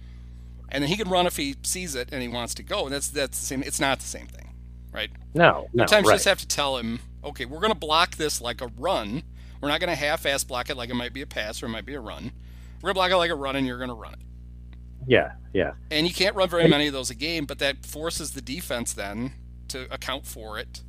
[0.70, 2.86] and then he can run if he sees it and he wants to go.
[2.86, 3.62] And that's that's the same.
[3.62, 4.56] It's not the same thing,
[4.92, 5.12] right?
[5.36, 5.84] No, no.
[5.86, 6.14] Sometimes right.
[6.14, 9.22] you just have to tell him, okay, we're going to block this like a run.
[9.62, 11.70] We're not going to half-ass block it like it might be a pass or it
[11.70, 12.32] might be a run.
[12.82, 14.20] We're going to block it like a run, and you're going to run it.
[15.08, 15.74] Yeah, yeah.
[15.90, 18.94] And you can't run very many of those a game, but that forces the defense
[18.94, 19.32] then
[19.70, 20.82] to account for it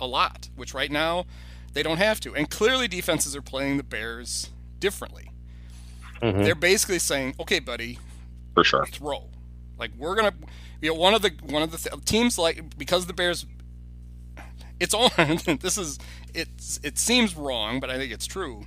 [0.00, 1.26] a lot, which right now
[1.72, 2.34] they don't have to.
[2.34, 5.30] And clearly, defenses are playing the Bears differently.
[6.22, 6.42] Mm-hmm.
[6.42, 7.98] They're basically saying, "Okay, buddy,
[8.54, 9.28] for sure, throw."
[9.76, 10.34] Like we're gonna,
[10.80, 13.44] you know, one of the one of the th- teams like because the Bears.
[14.80, 15.10] It's all.
[15.60, 15.98] this is
[16.32, 18.64] it's it seems wrong, but I think it's true.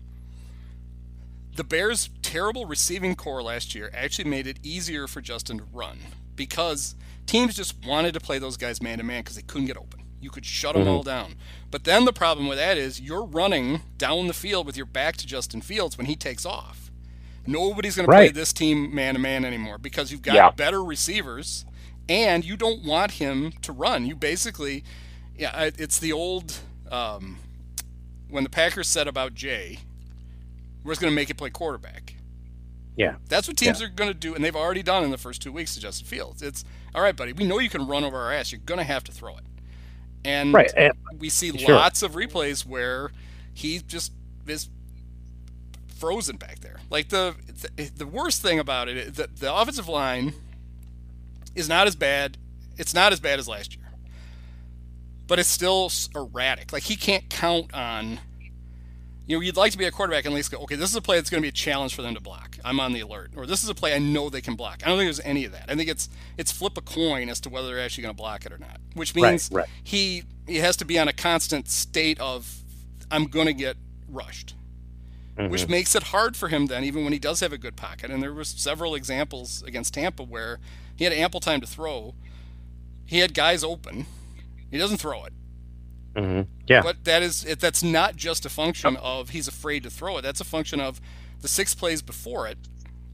[1.57, 5.97] The Bears' terrible receiving corps last year actually made it easier for Justin to run
[6.35, 6.93] because
[7.25, 10.03] teams just wanted to play those guys man to man because they couldn't get open.
[10.21, 10.91] You could shut them mm-hmm.
[10.91, 11.33] all down.
[11.71, 15.17] But then the problem with that is you're running down the field with your back
[15.17, 16.91] to Justin Fields when he takes off.
[17.47, 18.27] Nobody's going right.
[18.27, 20.51] to play this team man to man anymore because you've got yeah.
[20.51, 21.65] better receivers
[22.07, 24.05] and you don't want him to run.
[24.05, 24.83] You basically,
[25.35, 26.59] yeah, it's the old
[26.91, 27.37] um,
[28.29, 29.79] when the Packers said about Jay,
[30.87, 32.15] we're just going to make it play quarterback.
[32.95, 33.15] Yeah.
[33.27, 33.87] That's what teams yeah.
[33.87, 36.07] are going to do, and they've already done in the first two weeks to Justin
[36.07, 36.41] Fields.
[36.41, 36.63] It's
[36.95, 37.33] all right, buddy.
[37.33, 38.53] We know you can run over our ass.
[38.53, 39.43] You're going to have to throw it.
[40.23, 40.71] And, right.
[40.75, 41.75] and we see sure.
[41.75, 43.11] lots of replays where
[43.53, 44.13] he just
[44.47, 44.69] is
[45.99, 46.79] frozen back there.
[46.89, 47.35] Like the
[47.75, 50.33] the, the worst thing about it, the, the offensive line
[51.53, 52.37] is not as bad.
[52.77, 53.85] It's not as bad as last year,
[55.27, 56.71] but it's still erratic.
[56.71, 58.19] Like he can't count on
[59.27, 60.95] you know, you'd like to be a quarterback and at least go, okay, this is
[60.95, 62.57] a play that's going to be a challenge for them to block.
[62.63, 63.31] I'm on the alert.
[63.35, 64.81] Or this is a play I know they can block.
[64.83, 65.65] I don't think there's any of that.
[65.67, 68.45] I think it's it's flip a coin as to whether they're actually going to block
[68.45, 68.79] it or not.
[68.93, 69.69] Which means right, right.
[69.83, 72.61] he he has to be on a constant state of
[73.11, 73.75] I'm going to get
[74.07, 74.55] rushed.
[75.37, 75.51] Mm-hmm.
[75.51, 78.09] Which makes it hard for him then, even when he does have a good pocket.
[78.09, 80.59] And there was several examples against Tampa where
[80.95, 82.15] he had ample time to throw.
[83.05, 84.07] He had guys open.
[84.71, 85.33] He doesn't throw it.
[86.17, 86.49] Mm-hmm.
[86.67, 86.81] Yeah.
[86.81, 90.23] But that is that's not just a function of he's afraid to throw it.
[90.23, 90.99] That's a function of
[91.41, 92.57] the six plays before it,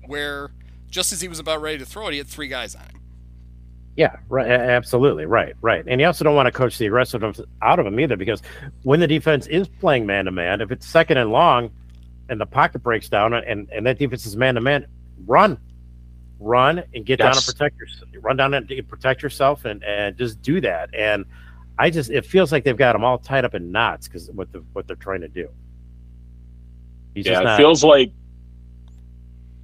[0.07, 0.51] where
[0.89, 3.01] just as he was about ready to throw it, he had three guys on him.
[3.97, 4.49] Yeah, right.
[4.49, 5.83] Absolutely, right, right.
[5.85, 8.41] And you also don't want to coach the aggressiveness out of him either, because
[8.83, 11.71] when the defense is playing man to man, if it's second and long,
[12.29, 14.87] and the pocket breaks down, and and that defense is man to man,
[15.25, 15.59] run,
[16.39, 17.27] run, and get yes.
[17.27, 18.09] down and protect yourself.
[18.21, 20.89] Run down and protect yourself, and and just do that.
[20.95, 21.25] And
[21.77, 24.51] I just it feels like they've got them all tied up in knots because what
[24.51, 25.49] the what they're trying to do.
[27.15, 27.59] He's yeah, not...
[27.59, 28.11] it feels like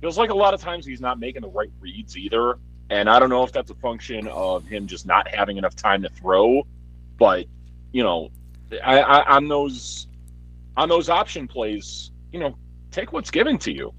[0.01, 2.57] feels like a lot of times he's not making the right reads either.
[2.89, 6.01] And I don't know if that's a function of him just not having enough time
[6.01, 6.65] to throw,
[7.17, 7.45] but
[7.91, 8.29] you know,
[8.83, 10.07] I, I, on those
[10.77, 12.57] on those option plays, you know,
[12.91, 13.93] take what's given to you,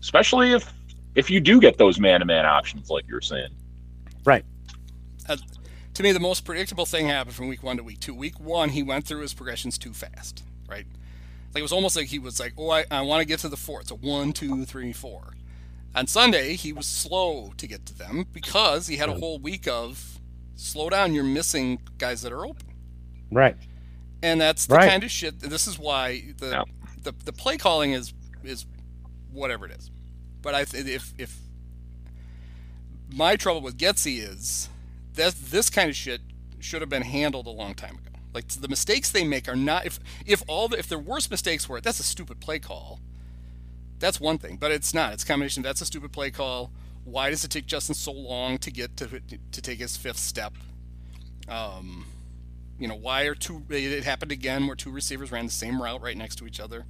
[0.00, 0.72] especially if
[1.14, 3.50] if you do get those man to man options, like you're saying.
[4.24, 4.44] Right.
[5.28, 5.36] Uh,
[5.94, 8.14] to me, the most predictable thing happened from week one to week two.
[8.14, 10.86] Week one, he went through his progressions too fast, right?
[11.52, 13.48] Like it was almost like he was like, "Oh, I, I want to get to
[13.48, 13.80] the four.
[13.82, 15.34] It's a one, two, three, four.
[15.94, 19.68] On Sunday, he was slow to get to them because he had a whole week
[19.68, 20.18] of
[20.56, 21.12] slow down.
[21.14, 22.66] You're missing guys that are open.
[23.30, 23.56] Right.
[24.22, 24.88] And that's the Right.
[24.88, 25.40] kind of shit.
[25.40, 26.64] This is why the, Yeah.
[27.02, 28.64] the the play calling is is
[29.30, 29.90] whatever it is.
[30.40, 31.36] But I if if
[33.10, 34.68] my trouble with Getsy is
[35.14, 36.20] that this kind of shit
[36.60, 38.18] should have been handled a long time ago.
[38.34, 41.68] Like the mistakes they make are not if if all the if their worst mistakes
[41.68, 43.00] were that's a stupid play call.
[43.98, 45.12] That's one thing, but it's not.
[45.12, 45.62] It's a combination.
[45.62, 46.72] That's a stupid play call.
[47.04, 50.54] Why does it take Justin so long to get to to take his fifth step?
[51.48, 52.06] Um,
[52.78, 53.62] you know, why are two?
[53.68, 56.86] It happened again where two receivers ran the same route right next to each other.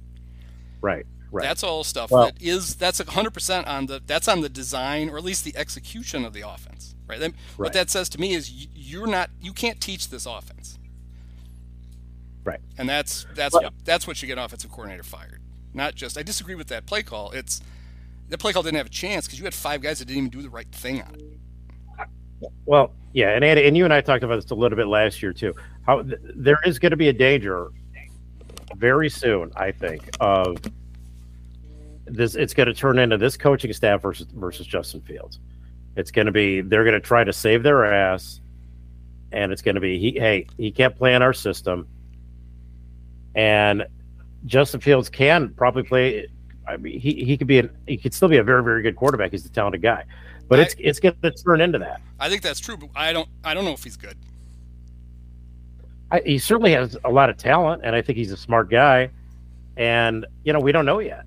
[0.81, 1.05] Right.
[1.33, 1.43] Right.
[1.43, 4.49] That's all stuff Well- that is that's a hundred percent on the that's on the
[4.49, 7.19] design or at least the execution of the offense, right?
[7.19, 10.77] Then, What that says to me is you're not you can't teach this offense,
[12.43, 12.59] Right.
[12.77, 15.41] and that's that's Well- that's what should get offensive coordinator fired.
[15.73, 17.31] Not just I disagree with that play call.
[17.31, 17.61] It's
[18.29, 20.29] that play call didn't have a chance because you had five guys that didn't even
[20.29, 22.07] do the right thing on it.
[22.65, 25.23] Well, yeah, and Andy, and you and I talked about this a little bit last
[25.23, 25.53] year too.
[25.87, 27.69] How th- there is going to be a danger
[28.75, 30.57] very soon, I think, of
[32.05, 32.35] this.
[32.35, 35.39] It's going to turn into this coaching staff versus versus Justin Fields.
[35.95, 38.41] It's going to be they're going to try to save their ass,
[39.31, 40.11] and it's going to be he.
[40.19, 41.87] Hey, he can't play in our system,
[43.35, 43.85] and
[44.45, 46.27] Justin Fields can probably play.
[46.67, 48.95] I mean, he he could be an, he could still be a very very good
[48.95, 49.31] quarterback.
[49.31, 50.05] He's a talented guy,
[50.47, 52.01] but I- it's it's going to turn into that.
[52.19, 54.17] I think that's true, but I don't I don't know if he's good.
[56.11, 59.09] I, he certainly has a lot of talent, and I think he's a smart guy.
[59.77, 61.25] And you know, we don't know yet.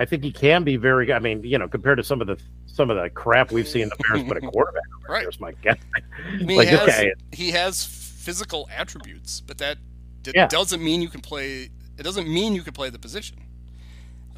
[0.00, 1.14] I think he can be very good.
[1.14, 3.90] I mean, you know, compared to some of the some of the crap we've seen
[3.90, 5.22] the Bears put a quarterback Right.
[5.22, 5.78] there's my God.
[5.94, 9.76] I mean, Like he, this has, guy- he has physical attributes, but that
[10.22, 10.46] d- Yeah.
[10.46, 11.68] doesn't mean you can play.
[11.98, 13.36] It doesn't mean you can play the position.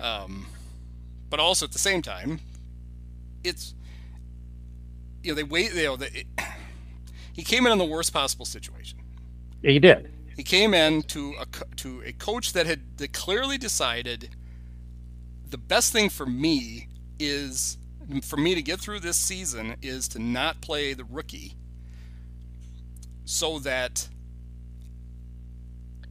[0.01, 0.46] Um,
[1.31, 2.40] but also at the same time,
[3.44, 3.75] it's
[5.22, 5.72] you know they wait.
[5.75, 6.27] You know, the, it,
[7.33, 8.98] he came in in the worst possible situation.
[9.62, 10.12] Yeah, he did.
[10.37, 11.46] He came in to a
[11.77, 14.31] to a coach that had that clearly decided
[15.52, 16.88] the best thing for me
[17.18, 17.76] is
[18.22, 21.54] for me to get through this season is to not play the rookie
[23.26, 24.08] so that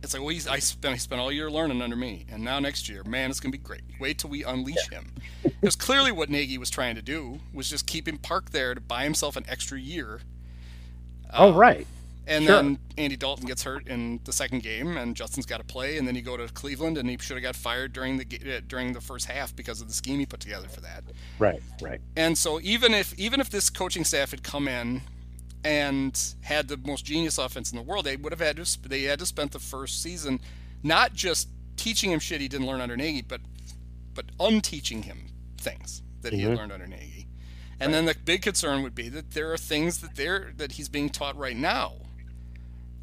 [0.03, 2.59] it's like well he's I spent he spent all year learning under me and now
[2.59, 3.81] next year man it's gonna be great.
[3.99, 5.11] Wait till we unleash him.
[5.43, 8.81] Because clearly what Nagy was trying to do was just keep him parked there to
[8.81, 10.21] buy himself an extra year.
[11.33, 11.87] Oh, Uh, right.
[12.27, 12.55] And Sure.
[12.61, 15.97] then Andy Dalton gets hurt in the second game, and Justin's got to play.
[15.97, 18.25] And then you go to Cleveland, and he should have got fired during the
[18.57, 21.03] uh, during the first half because of the scheme he put together for that.
[21.39, 21.61] Right.
[21.81, 21.99] Right.
[22.15, 25.01] And so even if even if this coaching staff had come in
[25.63, 29.03] and had the most genius offense in the world, they would have had to they
[29.03, 30.39] had to spend the first season
[30.83, 33.41] not just teaching him shit he didn't learn under Nagy, but
[34.13, 36.57] but unteaching him things that he had Mhm.
[36.57, 37.27] learned under Nagy.
[37.79, 40.87] And then the big concern would be that there are things that they're that he's
[40.89, 41.93] being taught right now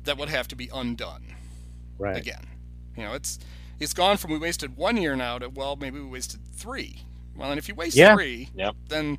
[0.09, 1.23] that would have to be undone
[1.99, 2.16] Right.
[2.16, 2.44] again.
[2.97, 3.38] You know, it's
[3.81, 7.03] it's gone from we wasted one year now to well maybe we wasted three.
[7.37, 8.14] Well, and if you waste Yeah.
[8.14, 8.75] three, Yep.
[8.88, 9.18] then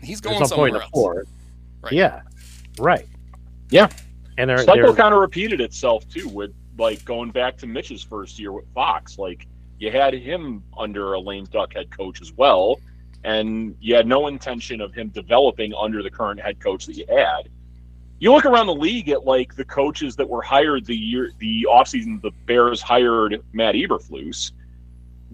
[0.00, 0.90] he's There's going no somewhere point in else.
[0.90, 1.24] the four.
[1.82, 1.92] Right.
[1.92, 2.22] Yeah.
[2.78, 3.06] Right.
[3.70, 3.88] Yeah.
[4.38, 8.02] And they're, cycle they're kind of repeated itself too with like going back to Mitch's
[8.02, 9.18] first year with Fox.
[9.18, 9.46] Like
[9.78, 12.80] you had him under a lame duck head coach as well,
[13.24, 17.04] and you had no intention of him developing under the current head coach that you
[17.08, 17.48] had.
[18.22, 21.66] You look around the league at like the coaches that were hired the year the
[21.68, 24.52] offseason the Bears hired Matt Eberflus.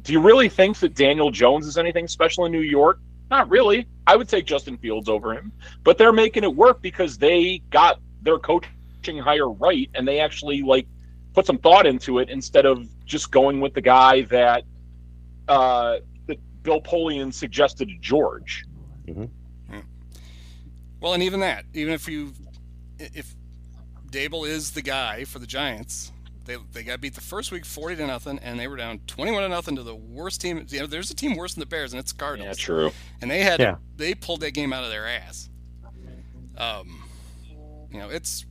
[0.00, 2.98] Do you really think that Daniel Jones is anything special in New York?
[3.30, 3.86] Not really.
[4.06, 5.52] I would take Justin Fields over him,
[5.84, 10.62] but they're making it work because they got their coaching hire right and they actually
[10.62, 10.86] like
[11.34, 14.62] put some thought into it instead of just going with the guy that
[15.46, 18.64] uh, that Bill Polian suggested to George.
[21.00, 22.32] Well, and even that, even if you
[22.98, 23.34] if
[24.10, 26.12] Daboll is the guy for the Giants,
[26.44, 29.32] they they got beat the first week forty to nothing, and they were down twenty
[29.32, 30.64] one to nothing to the worst team.
[30.68, 32.58] You know, there's a team worse than the Bears, and it's Yeah, Cardinals.
[32.58, 32.90] Yeah, true.
[33.20, 33.76] and they had Yeah.
[33.96, 35.48] they pulled that game out of their ass.
[36.56, 37.04] Um,
[37.92, 38.44] you know, it's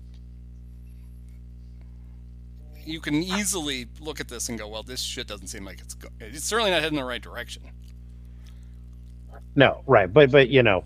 [2.85, 5.93] you can easily look at this and go, well, this shit doesn't seem like it's
[5.93, 7.63] go- it's certainly not heading in the right direction.
[9.55, 10.83] No, right, but but you know,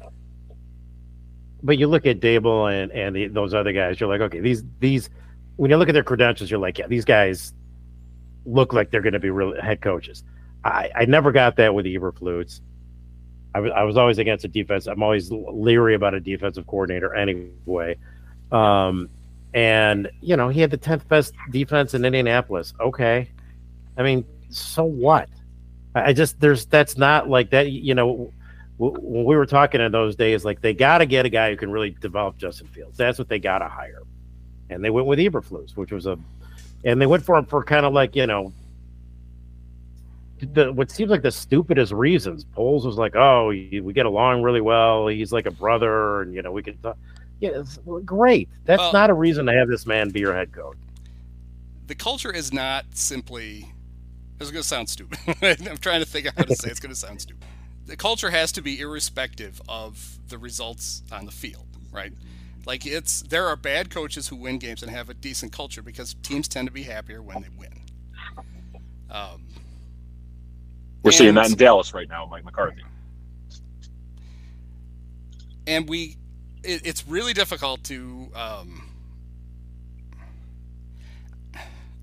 [1.63, 4.63] but you look at Daboll and and the, those other guys, you're like, okay, these
[4.80, 5.10] these
[5.58, 7.54] when you look at their credentials, you're like, yeah, these guys
[8.45, 10.24] look like they're going to be real head coaches.
[10.63, 12.62] I, I never got that with Eberflus.
[13.54, 14.88] I was I was always against a defense.
[14.88, 17.97] I'm always leery about a defensive coordinator anyway.
[18.52, 19.10] Um,
[19.54, 22.74] and you know he had the tenth best defense in Indianapolis.
[22.80, 23.30] Okay,
[23.97, 25.30] I mean, so what?
[25.93, 27.71] I just there's that's not like that.
[27.71, 28.32] You know,
[28.89, 31.58] when we were talking in those days, like they got to get a guy who
[31.58, 32.98] can really develop Justin Fields.
[32.98, 34.02] That's what they got to hire,
[34.70, 36.17] and they went with Eberflus, which was a,
[36.84, 38.52] and they went for him for kind of like you know
[40.39, 42.44] the what seems like the stupidest reasons.
[42.44, 45.08] Poles was like, "Oh, we get along really well.
[45.08, 46.98] He's like a brother, and you know we can talk."
[47.39, 47.63] Yeah,
[48.06, 48.50] great.
[48.65, 50.78] That's well, not a reason to have this man be your head coach.
[51.88, 53.72] The culture is not simply.
[54.39, 55.20] It's going to sound stupid.
[55.41, 57.46] I'm trying to think of how to say it's going to sound stupid.
[57.86, 62.13] The culture has to be irrespective of the results on the field, right?
[62.65, 66.15] Like it's there are bad coaches who win games and have a decent culture because
[66.22, 67.82] teams tend to be happier when they win.
[69.10, 69.48] Um,
[71.04, 72.84] we're seeing that in Dallas right now, Mike McCarthy.
[75.67, 76.17] And we,
[76.63, 78.30] it, it's really difficult to.
[78.36, 78.88] Um,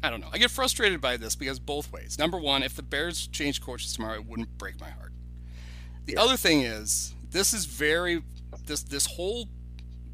[0.02, 0.28] I don't know.
[0.32, 2.18] I get frustrated by this because both ways.
[2.18, 5.12] Number one, if the Bears change coaches tomorrow, it wouldn't break my heart.
[6.08, 6.22] The yeah.
[6.22, 8.22] other thing is, this is very
[8.66, 9.48] this this whole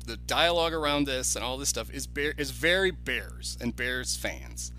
[0.07, 4.17] the dialogue around this and all this stuff is bear, is very Bears and Bears
[4.17, 4.71] fans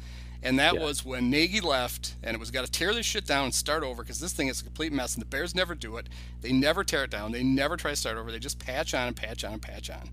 [0.46, 0.84] and that yeah.
[0.84, 3.82] was when Nagy left, and it was got to tear this shit down and start
[3.82, 5.16] over because this thing is a complete mess.
[5.16, 6.08] And the Bears never do it.
[6.42, 7.32] They never tear it down.
[7.32, 8.32] They never try to start over.
[8.32, 10.12] They just patch on and patch on and patch on.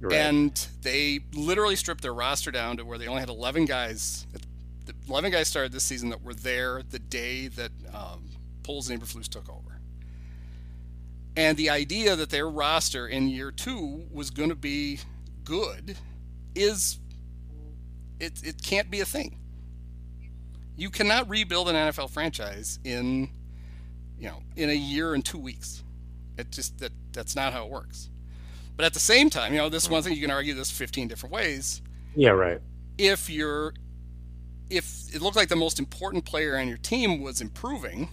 [0.00, 0.14] Right.
[0.14, 4.26] And they literally stripped their roster down to where they only had 11 guys.
[5.06, 8.30] 11 guys started this season that were there the day that um,
[8.62, 9.79] Poles and Eberflus took over.
[11.40, 15.00] And the idea that their roster in year two was going to be
[15.42, 15.96] good
[16.54, 16.98] is
[18.18, 19.40] it, it can't be a thing
[20.80, 23.28] you cannot rebuild an NFL franchise in,
[24.18, 25.82] you know, in a year and two weeks.
[26.38, 28.08] It just that that's not how it works.
[28.76, 31.06] But at the same time, you know, this one thing you can argue this 15
[31.06, 31.82] different ways.
[32.16, 32.60] Yeah, right.
[32.96, 33.74] If you're
[34.70, 38.08] if it looked like the most important player on your team was improving,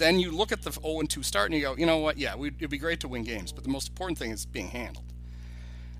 [0.00, 2.18] then you look at the 0 2 start and you go, you know what?
[2.18, 5.04] Yeah, it'd be great to win games, but the most important thing is being handled.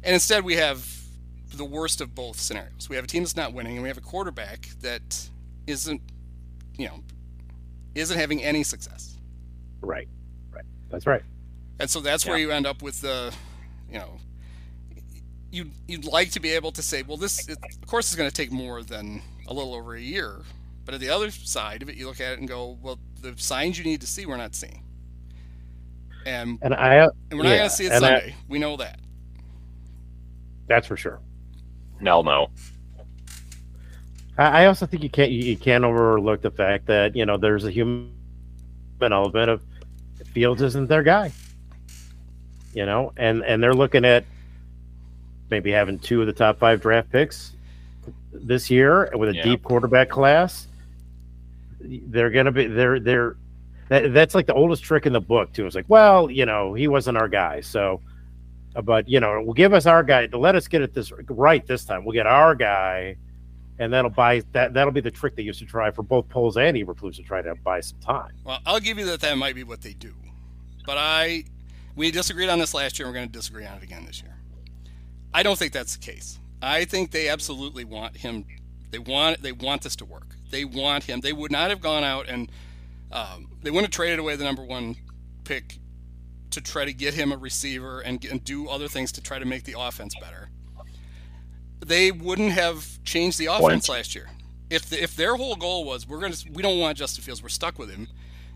[0.02, 0.84] And instead, we have
[1.54, 2.88] the worst of both scenarios.
[2.88, 5.28] We have a team that's not winning, and we have a quarterback that
[5.66, 6.00] isn't,
[6.78, 7.04] you know,
[7.94, 9.18] isn't having any success.
[9.80, 10.08] Right.
[10.50, 10.64] Right.
[10.88, 11.22] That's right.
[11.78, 12.32] And so that's yeah.
[12.32, 13.34] where you end up with the,
[13.88, 14.18] you know,
[15.52, 18.30] you you'd like to be able to say, well, this it, of course is going
[18.30, 20.40] to take more than a little over a year,
[20.90, 23.33] but at the other side of it, you look at it and go, well, the
[23.37, 24.83] signs you need to see, we're not seeing.
[26.26, 28.35] And and I and we're not yeah, going to see it Sunday.
[28.37, 28.98] I, we know that.
[30.66, 31.20] That's for sure.
[32.00, 32.48] No, no.
[34.37, 37.70] I also think you can't you can't overlook the fact that you know there's a
[37.70, 38.11] human
[39.00, 39.62] element of
[40.33, 41.31] Fields isn't their guy.
[42.74, 44.24] You know, and and they're looking at
[45.50, 47.53] maybe having two of the top five draft picks
[48.33, 49.44] this year with a yeah.
[49.44, 50.66] deep quarterback class.
[51.80, 53.36] They're gonna be they're they're
[53.88, 55.66] that, that's like the oldest trick in the book too.
[55.66, 58.00] It's like, well, you know, he wasn't our guy, so
[58.76, 61.12] uh, but you know, we'll give us our guy to let us get it this
[61.28, 62.04] right this time.
[62.04, 63.16] We'll get our guy
[63.80, 66.56] and that'll buy that that'll be the trick they used to try for both Poles
[66.56, 68.32] and Eberflus to try to buy some time.
[68.44, 70.14] Well, I'll give you that that might be what they do,
[70.86, 71.44] but I
[71.96, 73.06] we disagreed on this last year.
[73.06, 74.36] and We're going to disagree on it again this year.
[75.34, 76.38] I don't think that's the case.
[76.62, 78.44] I think they absolutely want him.
[78.90, 80.37] They want they want this to work.
[80.50, 81.20] They want him.
[81.20, 82.50] They would not have gone out and
[83.12, 84.96] um, they wouldn't have traded away the number one
[85.44, 85.79] pick
[86.50, 89.44] to try to get him a receiver and, and do other things to try to
[89.44, 90.48] make the offense better
[91.81, 93.99] they wouldn't have changed the offense Point.
[93.99, 94.28] last year.
[94.68, 97.49] If the, if their whole goal was we're gonna we don't want Justin Fields, we're
[97.49, 98.09] stuck with him.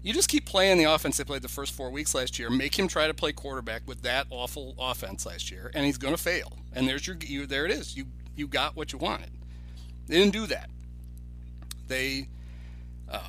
[0.03, 2.51] You just keep playing the offense they played the first four weeks last year.
[2.51, 6.15] Make him try to play quarterback with that awful offense last year, and he's going
[6.15, 6.59] to fail.
[6.75, 7.97] And there's your you, there it is.
[7.97, 8.05] You
[8.37, 9.31] you got what you wanted.
[10.07, 10.71] They didn't do that.
[11.89, 12.29] They
[13.11, 13.21] uh,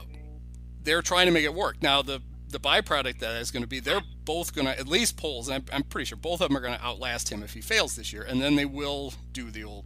[0.84, 1.82] they're trying to make it work.
[1.82, 5.18] Now the the byproduct that is going to be they're both going to at least
[5.18, 5.50] Poles.
[5.50, 7.96] I'm, I'm pretty sure both of them are going to outlast him if he fails
[7.96, 9.86] this year, and then they will do the old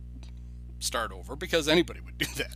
[0.79, 2.55] start over because anybody would do that.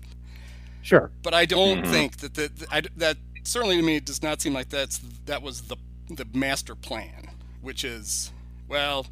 [0.81, 1.91] Sure, but I don't mm-hmm.
[1.91, 5.41] think that that I, that certainly to me it does not seem like that's that
[5.41, 5.77] was the
[6.09, 7.29] the master plan,
[7.61, 8.31] which is
[8.67, 9.05] well,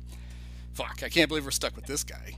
[0.74, 2.36] fuck, I can't believe we're stuck with this guy.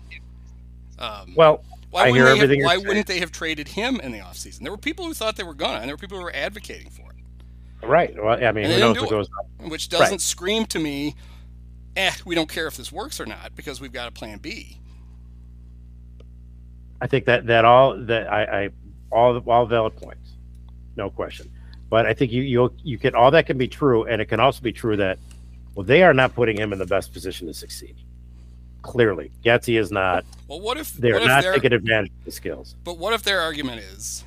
[0.99, 1.63] Um, well,
[1.93, 2.61] why I hear everything.
[2.61, 2.87] Have, why saying.
[2.87, 4.61] wouldn't they have traded him in the offseason?
[4.61, 6.89] There were people who thought they were gonna, and there were people who were advocating
[6.89, 7.85] for it.
[7.85, 8.15] Right.
[8.15, 9.29] Well, I mean, who knows what goes
[9.59, 9.69] on?
[9.69, 10.21] Which doesn't right.
[10.21, 11.15] scream to me,
[11.95, 14.79] eh, we don't care if this works or not because we've got a plan B.
[16.99, 18.69] I think that that all that I, I
[19.11, 20.31] all all valid points,
[20.95, 21.51] no question.
[21.89, 24.39] But I think you you you can all that can be true, and it can
[24.39, 25.19] also be true that
[25.75, 27.97] well they are not putting him in the best position to succeed.
[28.83, 30.23] Clearly, Getsy is not.
[30.47, 32.75] Well, what if They're what if not they're- taking advantage of the skills.
[32.83, 34.23] But what if their argument is,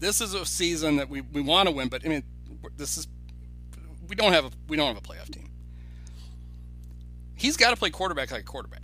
[0.00, 2.22] this is a season that we, we want to win, but I mean,
[2.76, 3.06] this is
[4.08, 5.48] we don't have a we don't have a playoff team.
[7.36, 8.82] He's got to play quarterback like a quarterback.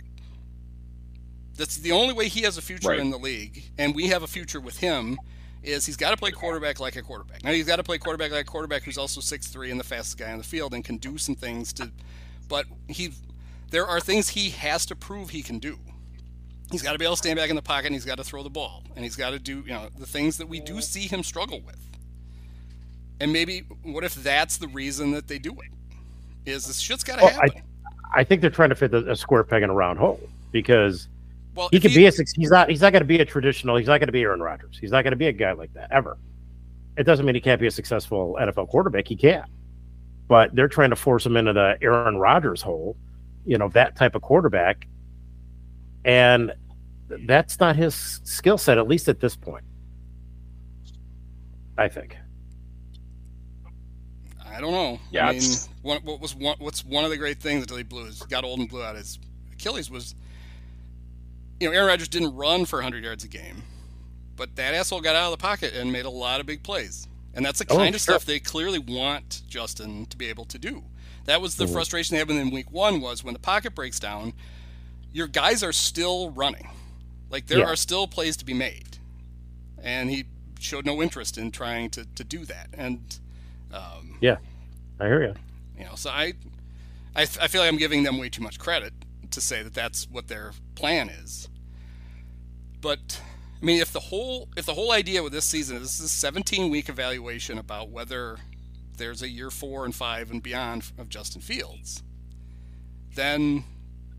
[1.57, 2.99] That's the only way he has a future Right.
[2.99, 5.17] in the league, and we have a future with him.
[5.63, 7.43] Is he's got to play quarterback like a quarterback.
[7.43, 9.83] Now he's got to play quarterback like a quarterback who's also six three and the
[9.83, 11.91] fastest guy on the field and can do some things to.
[12.47, 13.11] But he,
[13.69, 15.77] there are things he has to prove he can do
[16.71, 18.23] he's got to be able to stand back in the pocket and he's got to
[18.23, 20.81] throw the ball and he's got to do you know the things that we do
[20.81, 21.79] see him struggle with
[23.19, 27.17] and maybe what if that's the reason that they do it is this shit's got
[27.19, 27.61] to Well, I- happen
[28.15, 30.19] I think they're trying to fit the, a square peg in a round hole
[30.53, 31.09] because
[31.55, 32.11] well he could be a.
[32.35, 32.69] He's not.
[32.69, 33.75] He's not going to be a traditional.
[33.75, 34.77] He's not going to be Aaron Rodgers.
[34.79, 36.17] He's not going to be a guy like that ever.
[36.97, 39.07] It doesn't mean he can't be a successful NFL quarterback.
[39.09, 39.43] He can,
[40.29, 42.95] but they're trying to force him into the Aaron Rodgers hole.
[43.47, 44.87] You know that type of quarterback,
[46.05, 46.53] and
[47.09, 48.77] that's not his skill set.
[48.77, 49.65] At least at this point,
[51.77, 52.17] I think.
[54.45, 54.99] I don't know.
[55.11, 55.41] Yeah, I mean,
[55.83, 58.43] what, what was one, what's one of the great things until he blew his got
[58.43, 59.19] old and blew out his
[59.53, 60.15] Achilles was,
[61.59, 63.63] you know, Aaron Rodgers didn't run for 100 yards a game,
[64.35, 67.07] but that asshole got out of the pocket and made a lot of big plays,
[67.33, 68.15] and that's the Oh, kind of sure.
[68.15, 70.83] stuff they clearly want Justin to be able to do.
[71.27, 71.73] That was the Mhm.
[71.73, 74.33] frustration they had in week one was when the pocket breaks down,
[75.11, 76.69] your guys are still running,
[77.29, 77.65] like there Yeah.
[77.65, 78.97] are still plays to be made,
[79.77, 80.25] and he
[80.59, 83.19] showed no interest in trying to, to do that, and.
[83.71, 84.37] Um, yeah,
[84.99, 85.35] I hear you.
[85.77, 86.33] you know, so I
[87.15, 88.93] I feel like I'm giving them way too much credit
[89.31, 91.49] to say that that's what their plan is.
[92.79, 93.19] But
[93.61, 96.05] I mean, if the whole if the whole idea with this season is this is
[96.05, 98.37] a 17 week evaluation about whether
[98.97, 102.03] there's a year four and five and beyond of Justin Fields,
[103.15, 103.63] then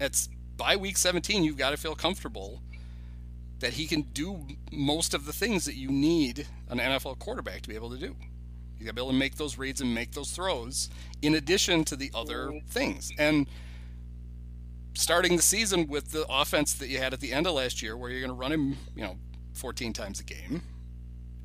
[0.00, 2.60] it's by week 17 you've got to feel comfortable
[3.60, 7.68] that he can do most of the things that you need an NFL quarterback to
[7.68, 8.14] be able to do.
[8.78, 10.88] You got to be able to make those reads and make those throws,
[11.22, 12.66] in addition to the other mm-hmm.
[12.68, 13.10] things.
[13.18, 13.48] And
[14.94, 17.96] starting the season with the offense that you had at the end of last year,
[17.96, 19.16] where you're going to run him, you know,
[19.54, 20.62] 14 times a game,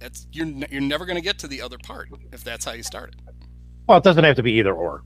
[0.03, 2.83] that's you're you're never going to get to the other part if that's how you
[2.83, 3.33] start it.
[3.87, 5.03] Well, it doesn't have to be either or,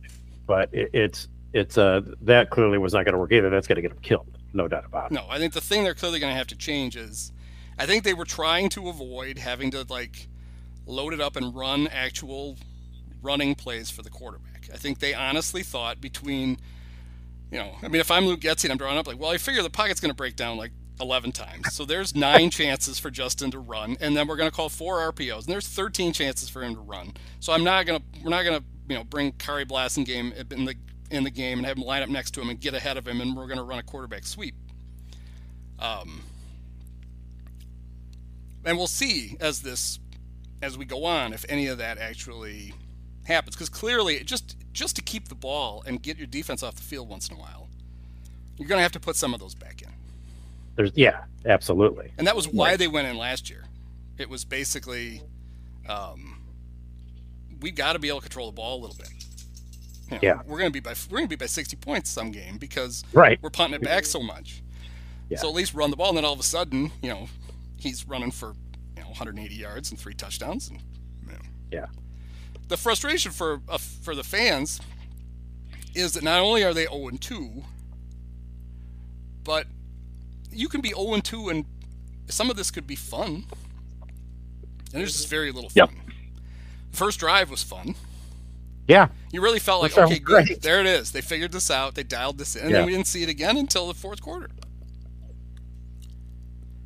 [0.48, 3.50] but it, it's it's uh that clearly was not going to work either.
[3.50, 5.14] That's going to get them killed, no doubt about it.
[5.14, 7.32] No, I think the thing they're clearly going to have to change is,
[7.78, 10.28] I think they were trying to avoid having to like
[10.88, 12.58] load it up and run actual
[13.22, 14.68] running plays for the quarterback.
[14.74, 16.58] I think they honestly thought between,
[17.52, 19.38] you know, I mean, if I'm Luke Getsy and I'm drawing up like, well, I
[19.38, 23.10] figure the pocket's going to break down like 11 times, so there's nine chances for
[23.10, 26.50] Justin to run, and then we're going to call four RPOs, and there's 13 chances
[26.50, 27.14] for him to run.
[27.40, 30.66] So I'm not going to, we're not going to, you know, bring Khari Blasingame in
[30.66, 30.76] the
[31.10, 33.08] in the game and have him line up next to him and get ahead of
[33.08, 34.56] him, and we're going to run a quarterback sweep.
[35.80, 36.24] Um,
[38.68, 40.00] and we'll see as this
[40.62, 42.74] as we go on if any of that actually
[43.26, 46.82] happens because clearly just just to keep the ball and get your defense off the
[46.82, 47.70] field once in a while
[48.58, 49.90] you're going to have to put some of those back in
[50.78, 52.12] There's yeah, absolutely.
[52.18, 52.80] and that was why Right.
[52.80, 53.66] they went in last year
[54.18, 55.22] it was basically
[55.90, 56.42] um,
[57.62, 59.10] we got to be able to control the ball a little bit
[60.10, 60.42] You know, Yeah.
[60.46, 63.04] we're going to be by we're going to be by 60 points some game because
[63.14, 63.38] Right.
[63.42, 64.62] we're punting it back so much.
[65.30, 65.40] Yeah.
[65.40, 67.28] So at least run the ball, and then all of a sudden, you know,
[67.76, 68.54] he's running for
[68.96, 70.80] you know 180 yards and three touchdowns, and
[71.26, 71.40] you know.
[71.72, 71.88] Yeah.
[72.70, 74.80] The frustration for uh, for the fans
[75.96, 77.64] is that not only are they 0 and 2,
[79.44, 79.68] but
[80.52, 81.66] you can be 0 and 2, and
[82.28, 83.46] some of this could be fun,
[84.02, 85.90] and there's just very little Yep.
[85.90, 86.14] fun.
[86.92, 87.96] First drive was fun.
[88.88, 89.10] Yeah.
[89.32, 90.48] You really felt like, okay, good.
[90.48, 90.62] great.
[90.62, 91.12] There it is.
[91.12, 91.96] They figured this out.
[91.96, 92.78] They dialed this in, and Yeah.
[92.78, 94.50] then we didn't see it again until the fourth quarter.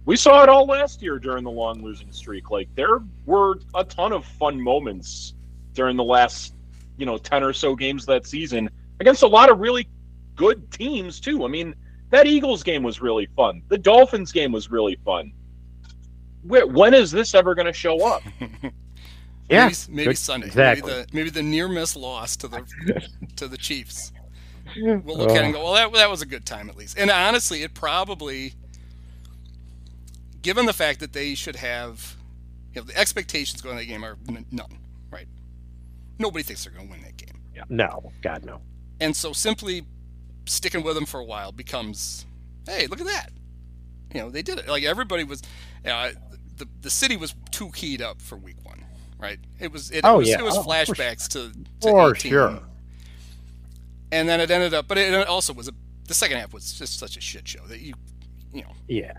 [0.05, 2.49] We saw it all last year during the long losing streak.
[2.49, 5.33] Like there were a ton of fun moments
[5.73, 6.55] during the last,
[6.97, 9.87] you know, ten or so games that season against a lot of really
[10.35, 11.45] good teams too.
[11.45, 11.75] I mean,
[12.11, 13.61] that Eagles game was really fun.
[13.69, 15.33] The Dolphins game was really fun.
[16.43, 18.21] Where, when is this ever going to show up?
[19.49, 20.47] Yeah, maybe, maybe good- Sunday.
[20.47, 20.89] exactly.
[20.89, 22.63] Maybe the maybe the near miss loss to the
[23.35, 24.13] to the Chiefs.
[24.77, 25.43] We'll look at it Oh.
[25.43, 26.97] and go, well, that that was a good time at least.
[26.97, 28.53] And honestly, it probably,
[30.41, 32.15] given the fact that they should have,
[32.73, 34.77] you know, the expectations going to that game are n- none,
[35.11, 35.27] right?
[36.17, 37.41] Nobody thinks they're going to win that game.
[37.53, 37.63] Yeah.
[37.67, 38.61] No, God no.
[39.01, 39.83] And so simply
[40.45, 42.25] sticking with them for a while becomes,
[42.67, 43.29] hey, look at that.
[44.13, 44.67] You know, they did it.
[44.67, 45.41] Like everybody was,
[45.83, 46.11] you know,
[46.57, 48.83] the the city was too keyed up for week one,
[49.19, 49.39] right?
[49.59, 50.39] It was it, Oh, was, yeah.
[50.39, 52.29] it was Oh, flashbacks to, to For 18.
[52.31, 52.59] sure.
[54.11, 55.71] And then it ended up, but it also was a
[56.07, 57.93] the second half was just such a shit show that you
[58.53, 58.73] you know.
[58.89, 59.13] Yeah,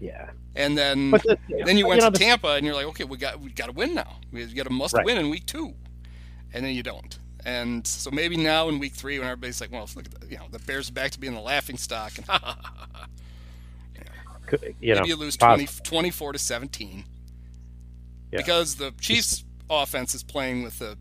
[0.00, 0.30] yeah.
[0.56, 3.38] And then the, then you went know, to Tampa and you're like, okay, we got
[3.40, 4.16] we got to win now.
[4.32, 5.06] We got a must Right.
[5.06, 5.74] win in week two,
[6.52, 7.16] and then you don't.
[7.44, 10.36] And so maybe now in week three, when everybody's like, well, look at the, you
[10.38, 12.26] know the Bears are back to being the laughing stock, and
[14.80, 17.04] You know, maybe you lose pos- 20, 24 to 17
[18.30, 18.36] Yeah.
[18.38, 20.98] because the Chiefs offense is playing with the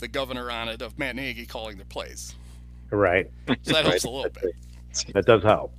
[0.00, 2.34] the governor on it of Matt Nagy calling their plays.
[2.90, 3.30] Right.
[3.62, 4.54] So that helps a little bit.
[5.12, 5.72] That does help.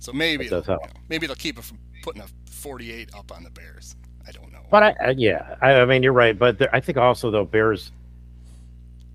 [0.00, 0.82] So maybe does they'll- help.
[0.82, 3.94] you know, maybe they'll keep it from putting a 48 up on the Bears.
[4.26, 4.60] I don't know.
[4.70, 6.36] But I, I yeah, I, I mean, you're right.
[6.38, 7.92] But there, I think also though, Bears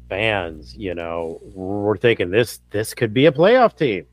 [0.10, 4.06] fans, you know, we're thinking this this could be a playoff team.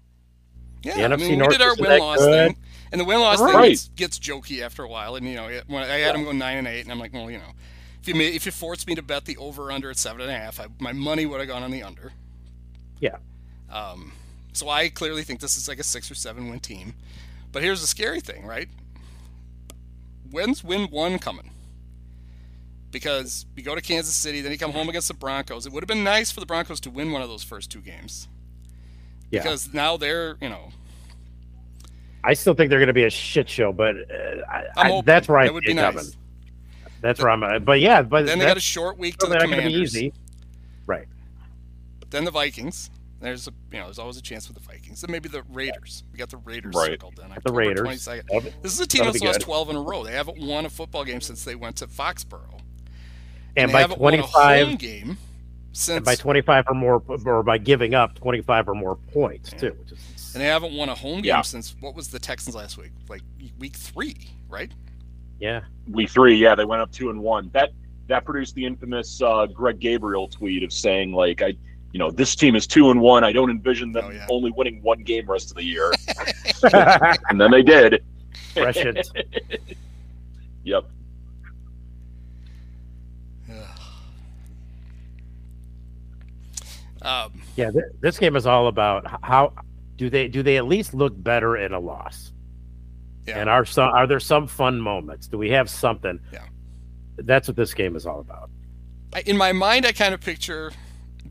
[0.82, 2.48] Yeah, The I NFC mean, we North did our win loss good.
[2.48, 2.56] thing,
[2.90, 5.14] and the win loss thing gets, gets jokey after a while.
[5.16, 7.12] And you know, it, when I had them go nine and eight, and I'm like,
[7.12, 7.52] well, you know,
[8.00, 10.30] if you made, if you forced me to bet the over under at seven and
[10.30, 12.12] a half, I, my money would have gone on the under.
[13.00, 13.16] Yeah.
[13.70, 14.12] Um,
[14.52, 16.94] so I clearly think this is like a six or seven win team.
[17.52, 18.68] But here's the scary thing, right?
[20.30, 21.51] When's win one coming?
[22.92, 25.66] Because you go to Kansas City, then you come home against the Broncos.
[25.66, 27.80] It would have been nice for the Broncos to win one of those first two
[27.80, 28.28] games.
[29.30, 29.42] Yeah.
[29.42, 30.68] Because now they're, you know,
[32.22, 34.88] I still think they're going to be a shit show, but uh, I, I'm I,
[34.88, 35.92] hoping that's where I that would be nice.
[35.94, 36.12] coming.
[37.00, 37.42] That's where I'm.
[37.42, 37.64] at.
[37.64, 39.72] But yeah, but Then they got a short week to the to be Commanders.
[39.96, 40.12] easy.
[40.86, 41.08] Right.
[42.10, 42.90] Then the Vikings.
[43.20, 45.00] There's a you know there's always a chance for the Vikings.
[45.00, 46.04] Then maybe the Raiders.
[46.12, 46.90] We got the Raiders Right.
[46.92, 47.32] circled then.
[47.44, 47.80] The Raiders.
[48.06, 48.52] 22nd.
[48.62, 50.04] This is a team that'll that's lost 12 in a row.
[50.04, 52.60] They haven't won a football game since they went to Foxborough.
[53.56, 55.16] And they by haven't won a 25, game
[55.72, 59.58] since and by 25 or more, or by giving up 25 or more points Yeah.
[59.58, 59.76] too.
[59.80, 61.42] which is- and they haven't won a home game Yeah.
[61.42, 62.92] since what was the Texans last week?
[63.08, 63.20] Like
[63.58, 64.16] week three,
[64.48, 64.70] right?
[65.40, 65.60] yeah.
[65.90, 67.50] Week three, yeah, they went up two and one.
[67.52, 67.70] That
[68.08, 71.54] that produced the infamous uh, Greg Gabriel tweet of saying like, I,
[71.92, 73.22] you know, this team is two and one.
[73.24, 74.26] I don't envision them Oh, yeah.
[74.30, 75.92] only winning one game rest of the year,
[77.28, 78.02] and then they did.
[78.54, 79.06] Prescient.
[80.64, 80.84] Yep.
[87.04, 89.52] Um, Yeah, th- this game is all about how
[89.96, 92.32] do they do they at least look better in a loss?
[93.26, 93.38] Yeah.
[93.38, 95.26] And are some are there some fun moments?
[95.28, 96.18] Do we have something?
[96.32, 96.46] Yeah.
[97.18, 98.50] That's what this game is all about.
[99.14, 100.72] I, in my mind, I kind of picture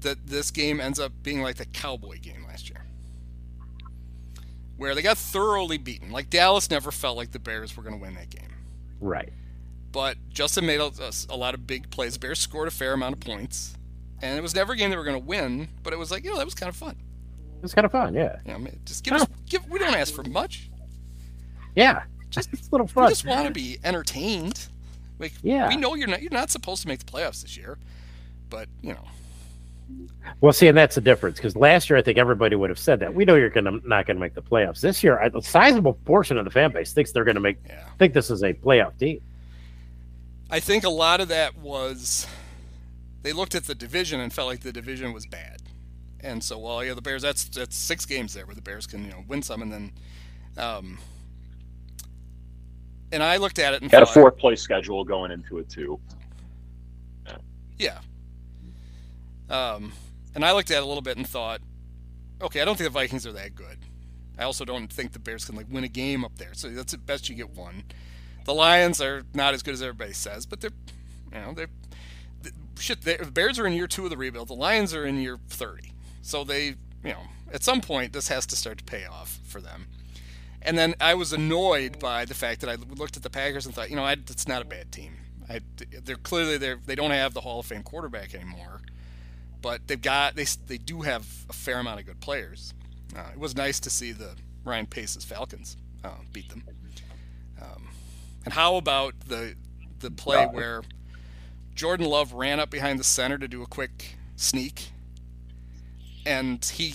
[0.02, 2.86] that this game ends up being like the Cowboy game last year,
[4.78, 6.12] where they got thoroughly beaten.
[6.12, 8.50] Like Dallas never felt like the Bears were going to win that game.
[9.00, 9.34] Right.
[9.92, 10.92] But Justin made a,
[11.30, 12.18] a lot of big plays.
[12.18, 13.76] Bears scored a fair amount of points,
[14.22, 15.68] and it was never a game they were going to win.
[15.84, 16.96] But it was like, you know, that was kind of fun.
[17.58, 18.14] It was kind of fun.
[18.14, 18.38] Yeah.
[18.46, 19.68] You know, I mean, just give us, give.
[19.70, 20.70] We don't ask for much.
[21.76, 22.04] Yeah.
[22.30, 23.06] Just It's a little fun.
[23.06, 24.68] we just want to be entertained.
[25.20, 25.68] Like, Yeah.
[25.68, 27.78] we know you're not you're not supposed to make the playoffs this year,
[28.50, 29.06] but you know,
[30.40, 33.00] Well, see, and that's the difference because last year I think everybody would have said
[33.02, 33.14] that.
[33.14, 35.20] We know you're gonna not going to make the playoffs this year.
[35.20, 37.84] A sizable portion of the fan base thinks they're going to make yeah.
[38.00, 39.22] think this is a playoff team.
[40.50, 42.26] I think a lot of that was
[43.24, 45.62] they looked at the division and felt like the division was bad.
[46.22, 47.22] And so, well, yeah, the Bears.
[47.22, 49.92] That's that's six games there where the Bears can you know win some and then,
[50.58, 51.00] um,
[53.12, 56.00] and I looked at it and Had a fourth place schedule going into it too.
[57.78, 58.00] yeah.
[59.50, 59.94] Um,
[60.36, 61.62] and I looked at it a little bit and thought,
[62.42, 63.80] okay, I don't think the Vikings are that good.
[64.38, 66.54] I also don't think the Bears can like win a game up there.
[66.54, 67.84] So that's the best you get one.
[68.46, 70.72] The Lions are not as good as everybody says, but they're,
[71.34, 71.81] you know, they're th-
[72.80, 73.02] shit.
[73.02, 74.48] the Bears are in year two of the rebuild.
[74.48, 75.94] The Lions are in year thirty.
[76.22, 77.24] So they, you know,
[77.54, 79.88] at some point this has to start to pay off for them.
[80.62, 83.74] And then I was annoyed by the fact that I looked at the Packers and
[83.74, 85.18] thought, you know, I, it's not a bad team.
[85.50, 85.62] I,
[86.04, 88.82] they're clearly they they don't have the Hall of Fame quarterback anymore,
[89.62, 92.74] but they've got they they do have a fair amount of good players.
[93.16, 96.64] Uh, it was nice to see the Ryan Pace's Falcons uh, beat them.
[97.62, 97.90] Um,
[98.46, 99.56] and how about the
[100.00, 100.84] the play where
[101.82, 104.92] Jordan Love ran up behind the center to do a quick sneak,
[106.28, 106.94] and he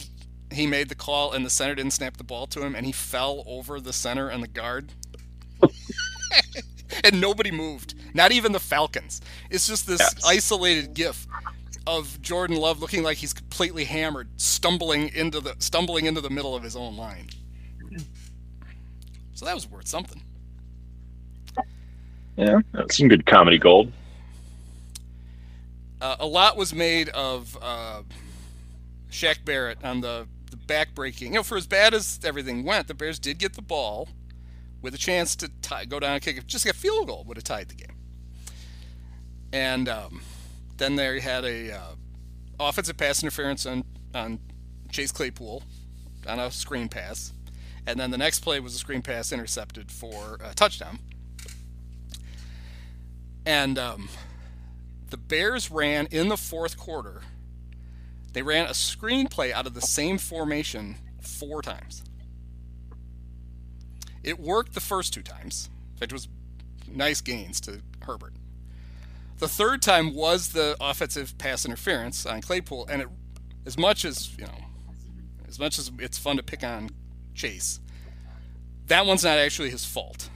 [0.53, 2.93] he made the call, and the center didn't snap the ball to him, and he
[2.93, 4.93] fell over the center and the guard.
[7.03, 9.21] and nobody moved, not even the Falcons.
[9.51, 10.25] It's just this Yes.
[10.25, 11.27] isolated gif
[11.89, 16.55] of Jordan Love looking like he's completely hammered, stumbling into the stumbling into the middle
[16.55, 17.29] of his own line.
[19.35, 20.23] So that was worth something.
[22.37, 23.91] Yeah, that's some good comedy gold.
[26.07, 28.03] Uh, a lot was made of uh,
[29.11, 31.33] Shaq Barrett on the, the back breaking.
[31.33, 34.09] You know, for as bad as everything went, the Bears did get the ball
[34.81, 36.47] with a chance to tie, go down and kick.
[36.47, 37.97] Just a field goal would have tied the game.
[39.53, 40.23] And um,
[40.77, 41.95] then they had a uh,
[42.61, 43.83] offensive pass interference on,
[44.15, 44.39] on
[44.93, 45.65] Chase Claypool
[46.29, 47.33] on a screen pass.
[47.85, 51.01] And then the next play was a screen pass intercepted for a touchdown.
[53.45, 54.09] And um,
[55.11, 57.23] the Bears ran in the fourth quarter.
[58.33, 62.03] They ran a screenplay out of the same formation four times.
[64.23, 65.71] It worked the first two times.
[66.01, 66.29] It was
[66.89, 68.35] nice gains to Herbert.
[69.39, 73.09] The third time was the offensive pass interference on Claypool, and it,
[73.65, 74.65] as much as you know,
[75.47, 76.91] as much as it's fun to pick on
[77.35, 77.81] Chase,
[78.87, 80.31] that one's not actually his fault.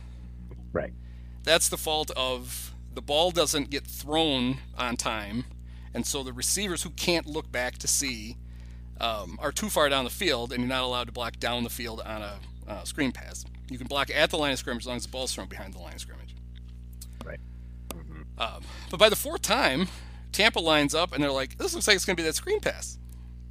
[0.73, 0.93] Right.
[1.43, 5.45] That's the fault of the ball doesn't get thrown on time,
[5.95, 8.37] and so the receivers who can't look back to see
[9.01, 11.71] um, are too far down the field, and you're not allowed to block down the
[11.71, 12.39] field on a
[12.69, 13.45] uh, screen pass.
[13.71, 15.75] You can block at the line of scrimmage as long as the ball's thrown behind
[15.75, 16.35] the line of scrimmage.
[17.25, 17.41] Right.
[18.39, 19.87] Um, but by the fourth time,
[20.33, 22.61] Tampa lines up, and they're like, "This looks like it's going to be that screen
[22.61, 22.99] pass."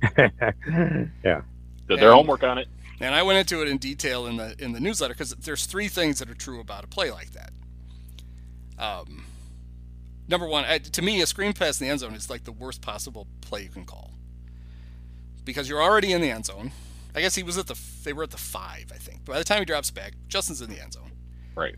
[0.17, 1.41] yeah.
[1.87, 2.67] Did their homework on it.
[3.01, 5.87] And I went into it in detail in the in the newsletter because there's three
[5.87, 7.51] things that are true about a play like that.
[8.79, 9.25] Um,
[10.27, 12.51] number one, I- to me, a screen pass in the end zone is like the
[12.51, 14.11] worst possible play you can call
[15.45, 16.71] because you're already in the end zone.
[17.15, 19.25] I guess he was at the they were at the five, I think.
[19.25, 21.11] By the time he drops back, Justin's in the end zone.
[21.55, 21.75] Right.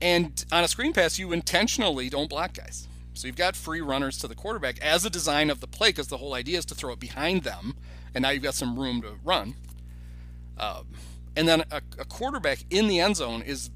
[0.00, 2.88] And on a screen pass, you intentionally don't block guys.
[3.14, 6.08] So you've got free runners to the quarterback as a design of the play because
[6.08, 7.76] the whole idea is to throw it behind them,
[8.14, 9.54] and now you've got some room to run.
[10.58, 10.88] Um,
[11.36, 13.70] and then a, a quarterback in the end zone is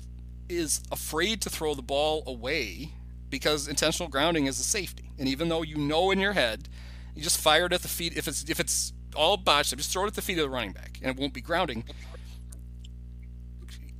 [0.48, 2.92] is afraid to throw the ball away
[3.30, 5.10] because intentional grounding is a safety.
[5.18, 6.68] And even though you know in your head,
[7.14, 8.16] you just fire it at the feet.
[8.16, 10.50] If it's if it's all botched, up, just throw it at the feet of the
[10.50, 11.84] running back, and it won't be grounding.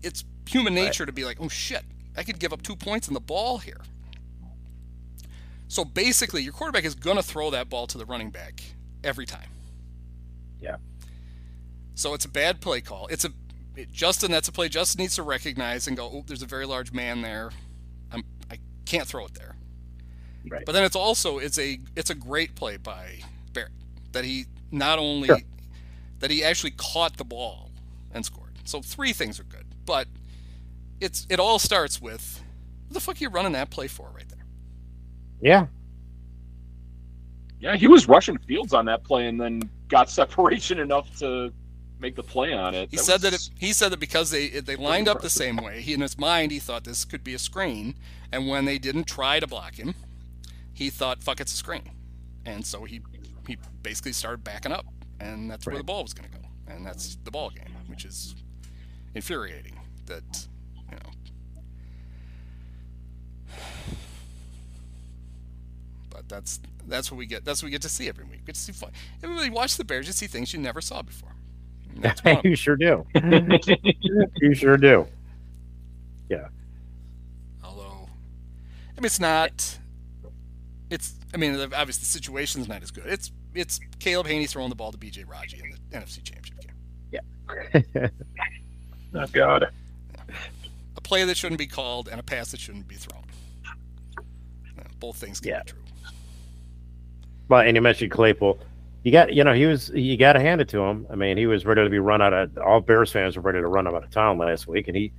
[0.02, 1.84] It's human nature to be like, oh shit,
[2.16, 3.80] I could give up two points in the ball here.
[5.68, 8.62] So basically, your quarterback is going to throw that ball to the running back
[9.02, 9.48] every time.
[10.60, 10.76] Yeah.
[11.94, 13.08] So it's a bad play call.
[13.08, 13.30] It's a
[13.92, 14.30] Justin.
[14.30, 16.06] That's a play Justin needs to recognize and go.
[16.12, 17.50] Oh, there's a very large man there.
[18.12, 19.56] I'm I can't throw it there.
[20.48, 20.64] Right.
[20.64, 23.20] But then it's also it's a it's a great play by
[23.52, 23.72] Barrett
[24.12, 25.38] that he not only Sure.
[26.20, 27.70] that he actually caught the ball
[28.12, 28.52] and scored.
[28.64, 30.08] So three things are good, but
[31.00, 32.42] it's it all starts with
[32.88, 34.44] what the fuck are you running that play for right there?
[35.40, 35.66] Yeah.
[37.58, 41.52] Yeah, he was rushing Fields on that play and then got separation enough to
[41.98, 42.90] make the play on it.
[42.90, 45.80] He said that it, he said that because they they lined up the same way.
[45.80, 47.94] He in his mind he thought this could be a screen,
[48.32, 49.94] and when they didn't try to block him,
[50.72, 51.90] he thought fuck it's a screen,
[52.44, 53.00] and so he
[53.46, 54.86] he basically started backing up,
[55.20, 58.04] and that's where the ball was going to go, and that's the ball game, which
[58.04, 58.34] is
[59.14, 59.78] infuriating.
[60.06, 60.46] That
[60.90, 61.12] you know.
[66.10, 67.44] But that's that's what we get.
[67.44, 68.40] That's what we get to see every week.
[68.40, 68.90] We get to see fun.
[69.22, 70.06] Everybody watch the Bears.
[70.06, 71.35] You see things you never saw before.
[71.96, 73.04] And that's one you sure do.
[74.40, 75.06] you sure do.
[76.28, 76.48] Yeah.
[77.64, 78.08] Although,
[78.96, 79.78] I mean, it's not.
[80.90, 81.14] It's.
[81.34, 83.06] I mean, obviously the situation's not as good.
[83.06, 83.32] It's.
[83.54, 85.24] It's Caleb Hanie throwing the ball to B.J.
[85.24, 86.74] Raji in the NFC Championship game.
[87.94, 88.08] Yeah.
[89.14, 89.70] oh God.
[90.96, 93.22] A play that shouldn't be called and a pass that shouldn't be thrown.
[95.00, 95.62] Both things can Yeah.
[95.62, 95.80] be true.
[97.48, 98.58] But and you mentioned Claypool.
[99.06, 101.06] You got you know he was you got to hand it to him.
[101.08, 103.60] I mean he was ready to be run out of all Bears fans were ready
[103.60, 105.12] to run him out of town last week, and he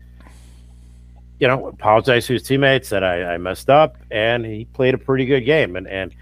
[1.39, 4.97] you know apologized to his teammates that I, I messed up, and he played a
[4.97, 5.77] pretty good game.
[5.77, 6.13] And and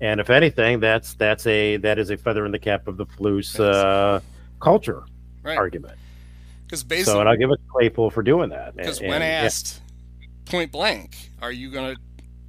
[0.00, 3.04] and if anything, that's that's a that is a feather in the cap of the
[3.04, 4.20] Flus uh,
[4.58, 5.02] culture
[5.42, 5.58] Right.
[5.58, 5.98] argument.
[6.64, 8.74] Because So basically, and I'll give it to Claypool for doing that.
[8.74, 9.82] because when and, yeah, asked
[10.46, 11.96] point blank, are you gonna?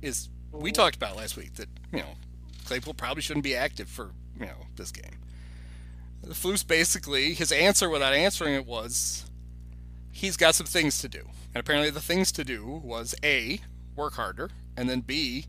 [0.02, 2.16] Is we talked about last week that you know
[2.64, 4.12] Claypool probably shouldn't be active for
[4.42, 5.20] you know this game.
[6.24, 9.26] The Flus basically his answer without answering it was
[10.12, 11.22] he's got some things to do,
[11.54, 13.60] and apparently the things to do was a
[13.96, 15.46] work harder, and then b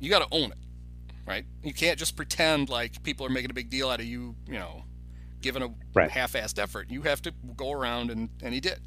[0.00, 0.58] you got to own it,
[1.26, 1.44] right?
[1.62, 4.54] You can't just pretend like people are making a big deal out of you, you
[4.58, 4.84] know,
[5.40, 6.10] giving a Right.
[6.10, 6.90] half-assed effort.
[6.90, 8.80] You have to go around, and and he did.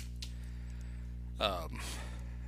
[1.39, 1.79] Um,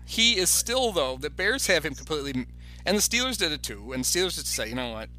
[0.05, 2.47] he is still though the Bears have him completely,
[2.85, 3.93] and the Steelers did it too.
[3.93, 5.09] And the Steelers just say, you know what,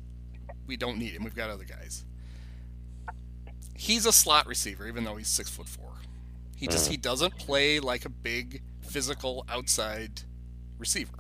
[0.71, 1.25] we don't need him.
[1.25, 2.05] We've got other guys.
[3.77, 5.91] He's a slot receiver, even though he's six foot four.
[6.57, 10.23] He just he doesn't play like a big physical outside
[10.79, 11.19] receiver.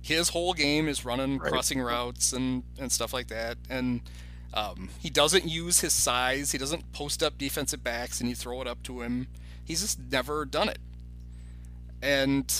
[0.00, 1.50] His whole game is running Right.
[1.52, 4.00] crossing routes and and stuff like that, and
[4.54, 6.52] um, he doesn't use his size.
[6.52, 9.26] He doesn't post up defensive backs and you throw it up to him.
[9.62, 10.78] He's just never done it.
[12.00, 12.50] And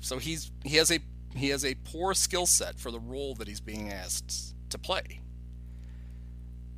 [0.00, 0.98] so he's he has a
[1.34, 5.20] he has a poor skill set for the role that he's being asked to play.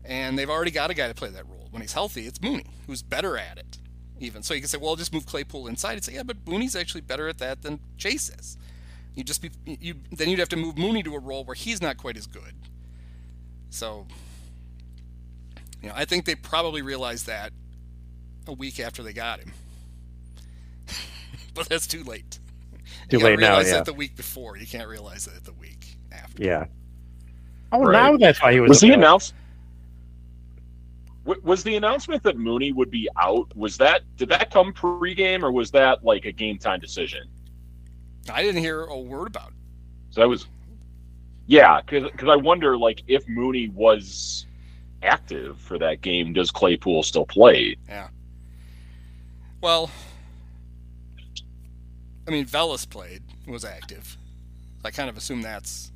[0.05, 1.68] And they've already got a guy to play that role.
[1.70, 3.78] When he's healthy, it's Mooney, who's better at it.
[4.20, 6.74] Even so, you can say, "Well, just move Claypool inside." And say, "Yeah, but Mooney's
[6.74, 8.57] actually better at that than Chase is."
[9.14, 11.80] You just be you then you'd have to move Mooney to a role where he's
[11.82, 12.55] not quite as good.
[13.70, 14.07] So,
[15.82, 17.53] you know, I think they probably realized that
[18.47, 19.53] a week after they got him.
[21.55, 22.39] but that's too late.
[23.11, 23.49] Too you late now.
[23.51, 23.78] realize Yeah.
[23.80, 24.57] it the week before.
[24.57, 26.43] You can't realize it the week after.
[26.43, 26.64] Yeah.
[27.73, 27.93] Oh, Right.
[27.93, 28.69] now that's why he was.
[28.71, 29.05] Was the available.
[29.07, 29.33] announce?
[31.25, 33.55] wa- Was the announcement that Mooney would be out?
[33.57, 37.29] Was that did that come pregame or was that like a game time decision?
[38.33, 39.55] I didn't hear a word about it.
[40.11, 40.47] So that was,
[41.47, 44.47] yeah, because I wonder like if Mooney was
[45.03, 47.77] active for that game, does Claypool still play?
[47.89, 48.09] Yeah.
[49.61, 49.91] Well,
[52.27, 54.16] I mean, Velus played, was active.
[54.85, 55.91] I kind of assume that's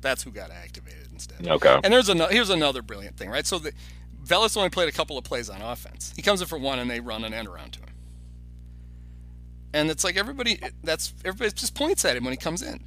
[0.00, 1.46] that's who got activated instead.
[1.46, 3.46] Okay, And there's another here's another brilliant thing, right?
[3.46, 3.72] So the
[4.24, 6.12] Velus only played a couple of plays on offense.
[6.16, 7.88] He comes in for one, and they run an end around to him.
[9.72, 12.84] And it's like everybody that's everybody just points at him when he comes in.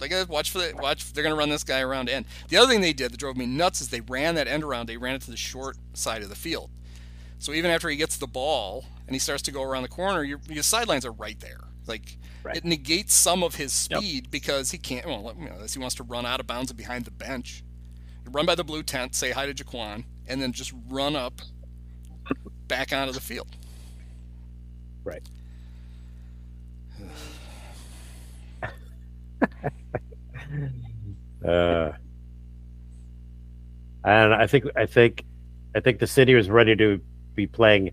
[0.00, 1.12] Like uh, watch for the watch.
[1.12, 2.26] They're gonna run this guy around end.
[2.48, 4.88] The other thing they did that drove me nuts is they ran that end around.
[4.88, 6.70] They ran it to the short side of the field.
[7.38, 10.22] So even after he gets the ball and he starts to go around the corner,
[10.22, 11.60] your, your sidelines are right there.
[11.86, 12.56] Like Right.
[12.56, 15.06] it negates some of his speed because he can't.
[15.06, 17.62] Well, you know, unless he wants to run out of bounds and behind the bench,
[18.30, 21.40] run by the blue tent, say hi to Jaquan, and then just run up
[22.68, 23.56] back onto the field.
[25.04, 25.22] Right.
[31.46, 31.92] Uh,
[34.04, 35.24] and I think I think
[35.74, 37.00] I think the city was ready to
[37.34, 37.92] be playing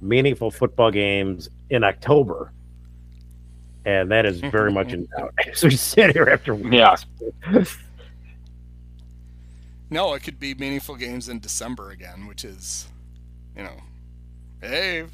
[0.00, 2.52] meaningful football games in October,
[3.84, 6.96] and that is very much in doubt as we sit here after yeah,
[9.90, 12.86] No, it could be meaningful games in December again, which is,
[13.56, 13.76] you know,
[14.60, 15.04] hey,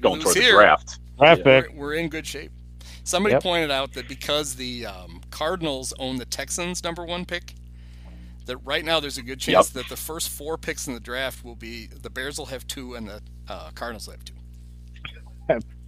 [0.00, 0.98] going lose toward the here, draft.
[1.18, 2.50] draft We're, we're in good shape.
[3.04, 3.42] Somebody Yep.
[3.42, 7.54] pointed out that because the um, Cardinals own the Texans' number one pick,
[8.46, 11.44] that right now there's a good chance that the first four picks in the draft
[11.44, 14.34] will be the Bears will have two and the uh, Cardinals will have two.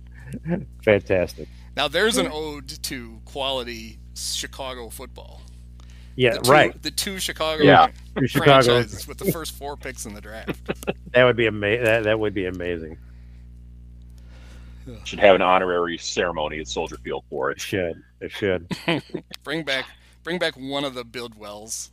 [0.84, 1.48] Fantastic.
[1.76, 5.40] Now there's an ode to quality Chicago football.
[6.16, 6.82] Yeah, The two, right.
[6.82, 7.88] The two Chicago Yeah.
[8.26, 8.62] Chicago.
[8.62, 10.60] franchises with the first four picks in the draft.
[11.12, 11.84] That would be amazing.
[11.84, 12.98] That, that would be amazing.
[15.04, 17.60] Should have an honorary ceremony at Soldier Field for It it.
[17.60, 18.02] should.
[18.20, 18.68] It should.
[19.44, 19.86] bring back,
[20.24, 21.90] bring back one of the Bidwells.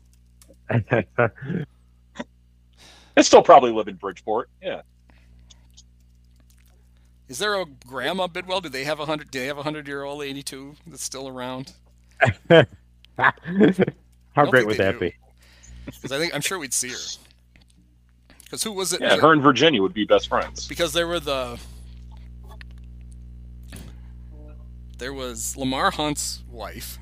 [3.16, 4.50] They still probably live in Bridgeport.
[4.62, 4.82] Yeah,
[7.32, 8.60] Is there a grandma Bidwell?
[8.60, 9.32] Do they have a hundred?
[9.32, 11.72] Do they have a hundred year old eighty two that's still around?
[12.50, 12.66] How
[14.50, 15.00] great would that do.
[15.00, 15.16] be?
[15.86, 16.98] Because I think I'm sure we'd see her.
[18.44, 19.00] Because who was it?
[19.00, 19.16] yeah.
[19.16, 20.68] Her and Virginia would be best friends.
[20.68, 21.58] because there were the
[24.98, 27.00] there was Lamar Hunt's wife.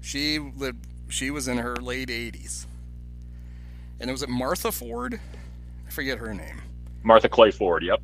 [0.00, 0.86] She lived.
[1.08, 2.66] She was in her late 80s,
[3.98, 5.18] and it was it Martha Ford.
[5.88, 6.62] I forget her name.
[7.02, 7.82] Martha Clay Ford.
[7.82, 8.00] Yep.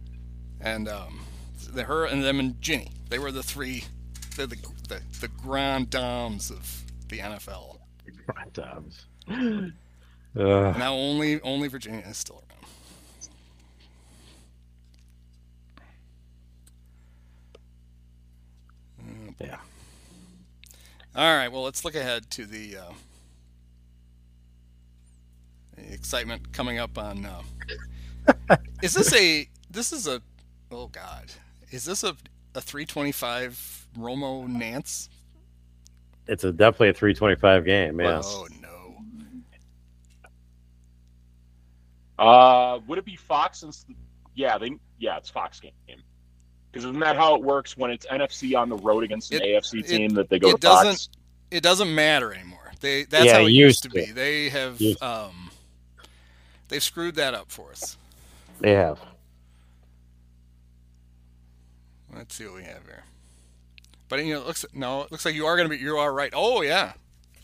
[0.63, 1.21] And um,
[1.73, 2.93] the, her and them and Ginny.
[3.11, 3.85] They were the three.
[4.37, 4.57] They're the
[4.89, 7.79] the, the grand dames of the NFL.
[8.55, 9.07] Times.
[10.35, 12.43] Uh, Now only only Virginia is still
[19.01, 19.33] around.
[19.41, 19.59] Yeah.
[21.15, 21.49] All right.
[21.49, 22.93] Well, let's look ahead to the, uh,
[25.77, 27.27] the excitement coming up on.
[27.27, 29.49] Uh, is this a?
[29.71, 30.23] This is a.
[30.73, 31.27] Oh God.
[31.71, 32.17] Is this a
[32.55, 35.09] a 325 Romo Nantz?
[36.29, 38.01] it's a definitely a 325 game.
[38.01, 38.21] Yeah.
[38.25, 38.69] Oh no.
[42.19, 43.63] Uh, would it be Fox?
[43.63, 43.75] And
[44.35, 45.73] yeah, they yeah, it's Fox game.
[46.71, 49.63] Because isn't that how it works when it's NFC on the road against an It-
[49.63, 50.85] AFC it- team that they go it to Fox?
[50.85, 51.09] doesn't-
[51.51, 52.73] It doesn't matter anymore.
[52.81, 54.13] They that's Yeah, how it it used to used be.
[54.13, 55.51] They have um,
[56.69, 57.97] they've screwed that up for us.
[58.61, 58.99] They have.
[62.33, 63.05] Let's see what we have here.
[64.09, 65.83] But you know, it looks no, it looks like you are going to be.
[65.83, 66.33] You are right.
[66.35, 66.95] Oh yeah,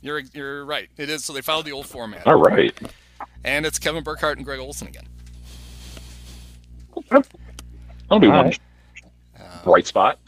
[0.01, 0.89] you're you're right.
[0.97, 1.27] It is.
[1.27, 2.75] So they followed the old format, All right.
[3.45, 5.05] and it's Kevin Burkhardt and Greg Olsen again.
[7.11, 8.59] That'll be All one right.
[9.39, 10.21] Uh, bright spot.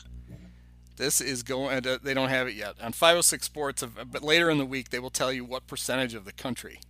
[0.99, 1.87] This is going.
[1.87, 4.99] Uh, they don't have it yet on 506 Sports, but later in the week they
[4.99, 6.81] will tell you what percentage of the country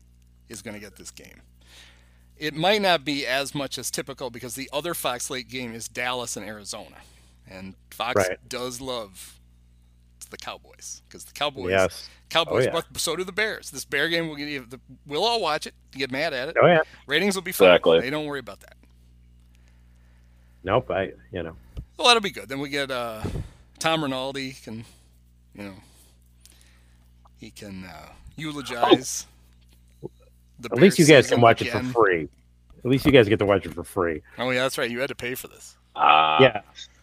[0.49, 1.43] is going to get this game.
[2.37, 5.87] It might not be as much as typical because the other Fox Late game is
[5.87, 6.97] Dallas and Arizona,
[7.51, 8.49] and Fox Right.
[8.49, 9.37] does love
[10.31, 12.09] the Cowboys because the Cowboys, Yes.
[12.29, 12.81] Cowboys, Oh, yeah.
[12.93, 13.71] but so do the Bears.
[13.71, 16.57] This Bear game, will get, the, we'll all watch it, get mad at it.
[16.63, 16.83] Oh yeah.
[17.09, 17.71] Ratings will be fine.
[17.71, 18.01] Exactly.
[18.01, 18.77] They don't worry about that.
[20.63, 20.91] Nope.
[20.91, 21.57] I you know.
[21.97, 22.49] Well, that'll be good.
[22.49, 23.23] Then we get uh,
[23.79, 24.85] Tom Rinaldi can,
[25.55, 25.75] you know,
[27.39, 29.27] he can uh, eulogize.
[30.61, 32.29] The At least you guys can season watch it for free.
[32.85, 34.23] At least you guys get to watch it for free.
[34.39, 34.91] Oh yeah, that's right.
[34.91, 35.77] You had to pay for this.
[35.97, 36.61] Uh, yeah.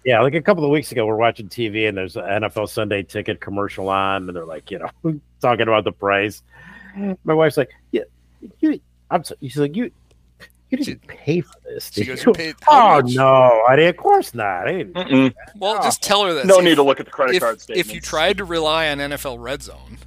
[0.08, 3.04] Yeah, like a couple of weeks ago, we're watching TV and there's an NFL Sunday
[3.04, 4.90] ticket commercial on, and they're like, you know,
[5.42, 6.44] talking about the price.
[7.26, 8.04] My wife's like, "Yeah,
[8.60, 8.80] you."
[9.12, 9.92] I'm so, she's like, "You,
[10.70, 13.76] you didn't pay for this." She did goes, you?" "You paid oh much?" no, I
[13.76, 13.90] did.
[13.90, 14.70] Of course not.
[14.70, 14.94] I didn't.
[14.94, 15.34] Mm-mm.
[15.58, 15.84] Well, Oh.
[15.84, 16.46] just tell her that.
[16.46, 17.90] No See, need if- to look at the credit if, card statements.
[17.90, 19.98] if you tried to rely on NFL Red Zone,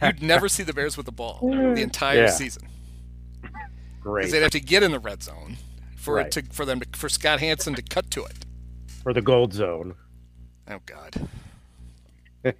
[0.00, 2.30] you'd never see the Bears with the ball the entire Yeah.
[2.30, 2.68] season.
[4.00, 5.56] Great Because they'd have to get in the red zone
[5.96, 6.26] for Right.
[6.26, 8.43] it to for them to for Scott Hanson to cut to it.
[9.04, 9.94] For the gold zone.
[10.68, 11.28] Oh God.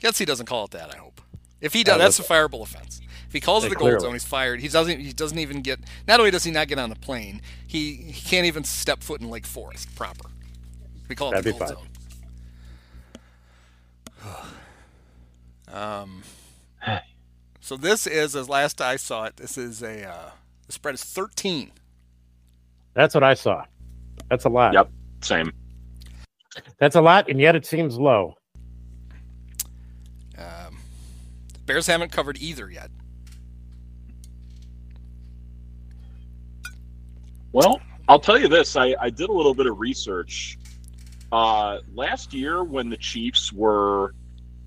[0.00, 0.94] Guess he doesn't call it that.
[0.94, 1.20] I hope.
[1.60, 3.00] If he does, that's a fireable offense.
[3.26, 4.60] If he calls it the gold zone, he's fired.
[4.60, 4.98] He doesn't.
[4.98, 5.80] He doesn't even get.
[6.08, 9.20] Not only does he not get on the plane, he, he can't even step foot
[9.20, 10.28] in Lake Forest proper.
[11.08, 11.88] We call it That'd the be gold
[14.24, 14.32] fine.
[15.68, 15.74] zone.
[16.86, 16.98] um.
[17.64, 20.30] So this is, as last I saw it, this is a uh,
[20.66, 21.70] the spread is 13.
[22.92, 23.64] That's what I saw.
[24.28, 24.74] That's a lot.
[24.74, 24.90] Yep.
[25.20, 25.52] Same.
[26.78, 28.36] That's a lot, and yet it seems low.
[30.36, 30.78] Um,
[31.66, 32.90] Bears haven't covered either yet.
[37.52, 38.76] Well, I'll tell you this.
[38.76, 40.58] I, I did a little bit of research.
[41.30, 44.14] Uh, last year, when the Chiefs were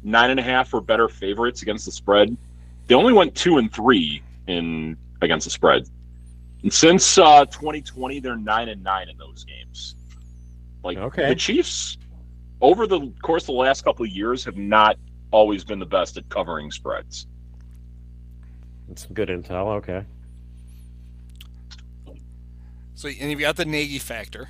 [0.03, 2.35] nine and a half or better favorites against the spread,
[2.87, 5.87] they only went two and three in against the spread.
[6.63, 9.95] And since uh, 2020, they're nine and nine in those games.
[10.85, 11.27] Like Okay.
[11.29, 11.97] the Chiefs,
[12.61, 14.97] over the course of the last couple of years, have not
[15.31, 17.25] always been the best at covering spreads.
[18.87, 19.67] That's some good intel.
[19.77, 20.05] Okay.
[22.93, 24.49] So and you've got the Nagy factor.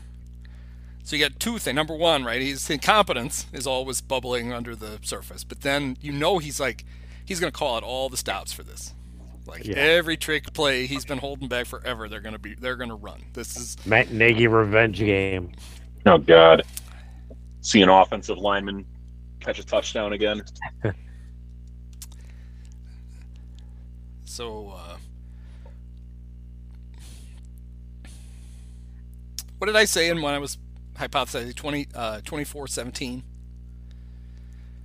[1.04, 1.74] So you got two things.
[1.76, 2.42] Number one, right?
[2.42, 6.84] His incompetence is always bubbling under the surface, but then you know he's like
[7.26, 8.94] he's going to call out all the stops for this.
[9.48, 9.76] Like Yeah.
[9.78, 12.96] every trick play he's been holding back forever, they're going to be they're going to
[12.96, 13.24] run.
[13.34, 15.52] This is Matt Nagy revenge game.
[16.06, 16.62] Oh God!
[17.62, 18.86] See an offensive lineman
[19.40, 20.42] catch a touchdown again.
[24.26, 24.70] so.
[24.78, 24.98] Uh,
[29.58, 30.58] what did I say in when I was
[30.96, 33.24] hypothesizing 20, uh, 24-17?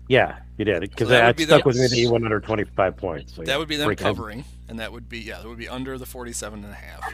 [0.09, 2.09] Yeah, you did because So that that would be stuck the- with me that he
[2.09, 3.35] went under 25 points.
[3.35, 4.05] So That would be them break it.
[4.05, 7.13] covering, and that would be yeah, that would be under the 47 and a half.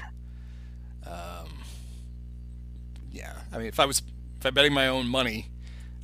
[1.07, 1.56] Um,
[3.17, 4.03] yeah, I mean, if I was
[4.39, 5.49] if I'm betting my own money,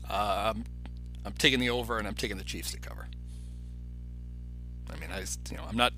[0.09, 0.65] uh, I'm
[1.25, 3.07] I'm taking the over and I'm taking the Chiefs to cover.
[4.91, 5.93] I mean, I just, you know I'm not.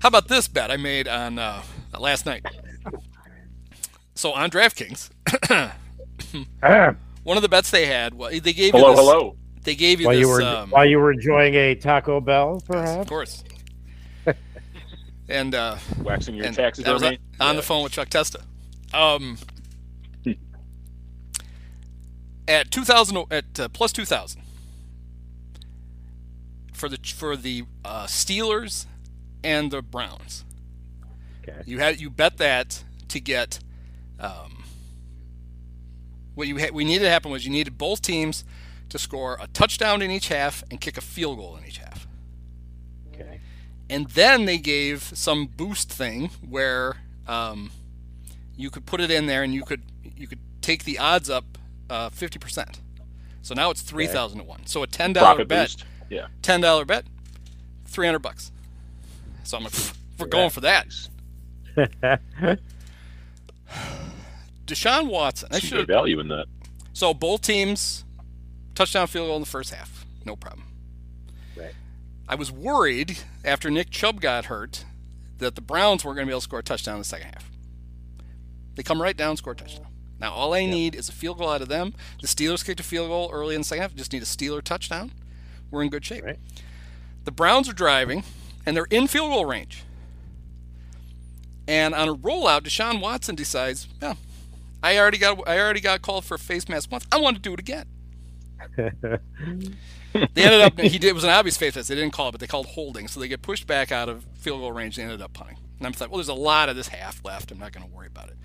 [0.00, 1.62] How about this bet I made on uh,
[1.98, 2.44] last night?
[4.14, 5.10] So on DraftKings,
[6.62, 9.36] Ah, one of the bets they had, well, they gave Hello, you this, hello.
[9.62, 10.20] They gave you while this.
[10.20, 13.44] you were um, while you were enjoying a Taco Bell, Yes, of course.
[15.28, 17.18] and uh, Waxing your and I was taxidermy.
[17.40, 18.40] on, on the phone with Chuck Testa.
[18.92, 19.38] Um,
[22.48, 24.42] at two thousand at uh, plus two thousand
[26.72, 28.86] for the for the uh, Steelers
[29.44, 30.44] and the Browns.
[31.42, 31.62] Okay.
[31.66, 33.60] You had you bet that to get.
[34.18, 34.64] Um,
[36.34, 38.44] what you had, we needed to happen was you needed both teams
[38.88, 42.06] to score a touchdown in each half and kick a field goal in each half.
[43.12, 43.40] Okay.
[43.88, 47.70] And then they gave some boost thing where um,
[48.56, 49.82] you could put it in there and you could
[50.16, 51.58] you could take the odds up
[51.90, 52.80] uh, fifty percent.
[53.42, 54.66] So now it's three thousand to one.
[54.66, 55.84] So a ten dollar Profit bet, boost.
[56.08, 56.28] Yeah.
[56.42, 57.04] ten dollar bet,
[57.86, 58.52] three hundred bucks.
[59.44, 59.72] So I'm like,
[60.18, 60.86] we're going for that.
[64.66, 65.48] Deshaun Watson.
[65.52, 66.46] I should value in that.
[66.92, 68.04] so both teams
[68.74, 70.04] touchdown field goal in the first half.
[70.24, 70.66] No problem.
[71.56, 71.74] Right.
[72.28, 74.84] I was worried after Nick Chubb got hurt
[75.38, 77.28] that the Browns weren't going to be able to score a touchdown in the second
[77.28, 77.50] half.
[78.74, 79.86] They come right down, score a touchdown.
[80.20, 81.94] Now all I need is a field goal out of them.
[82.20, 83.94] The Steelers kicked a field goal early in the second half.
[83.94, 85.12] Just need a Steeler touchdown.
[85.70, 86.24] We're in good shape.
[86.24, 86.38] Right.
[87.24, 88.24] The Browns are driving,
[88.66, 89.84] and they're in field goal range.
[91.66, 94.14] And on a rollout, Deshaun Watson decides, yeah,
[94.82, 97.06] I already got I already got called for a face mask once.
[97.12, 97.86] I want to do it again.
[100.12, 101.88] They ended up he did it was an obvious face mask.
[101.88, 104.24] They didn't call it, but they called holding, so they get pushed back out of
[104.34, 104.96] field goal range.
[104.96, 105.58] They ended up punting.
[105.78, 107.52] And I'm like, well, there's a lot of this half left.
[107.52, 108.36] I'm not going to worry about it.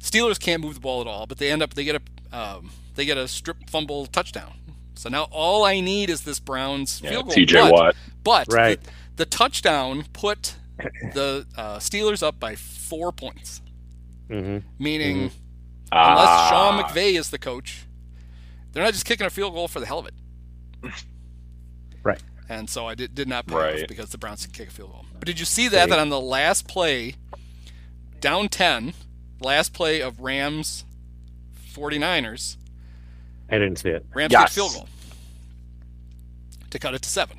[0.00, 1.96] Steelers can't move the ball at all, but they end up they get
[2.32, 4.52] a um, they get a strip fumble touchdown.
[4.94, 7.34] So now all I need is this Browns Yeah, field goal.
[7.34, 7.96] TJ but, Watt.
[8.22, 8.82] But Right.
[8.82, 10.56] the, the touchdown put
[11.14, 13.62] the uh, Steelers up by four points,
[14.28, 14.58] Mm-hmm.
[14.82, 15.30] meaning
[15.92, 17.84] unless Ah, Sean McVay is the coach,
[18.72, 20.14] they're not just kicking a field goal for the hell of it.
[22.02, 22.22] Right.
[22.48, 23.82] And so I did, did not pay Right.
[23.82, 25.04] off because the Browns can kick a field goal.
[25.18, 25.78] But did you see that?
[25.80, 25.90] Right.
[25.90, 27.14] That on the last play,
[28.20, 28.94] down 10,
[29.40, 30.84] last play of Rams
[31.72, 32.56] 49ers,
[33.48, 34.04] I didn't see it.
[34.14, 34.42] Rams Yes.
[34.42, 34.88] kicked field goal
[36.70, 37.38] to cut it to seven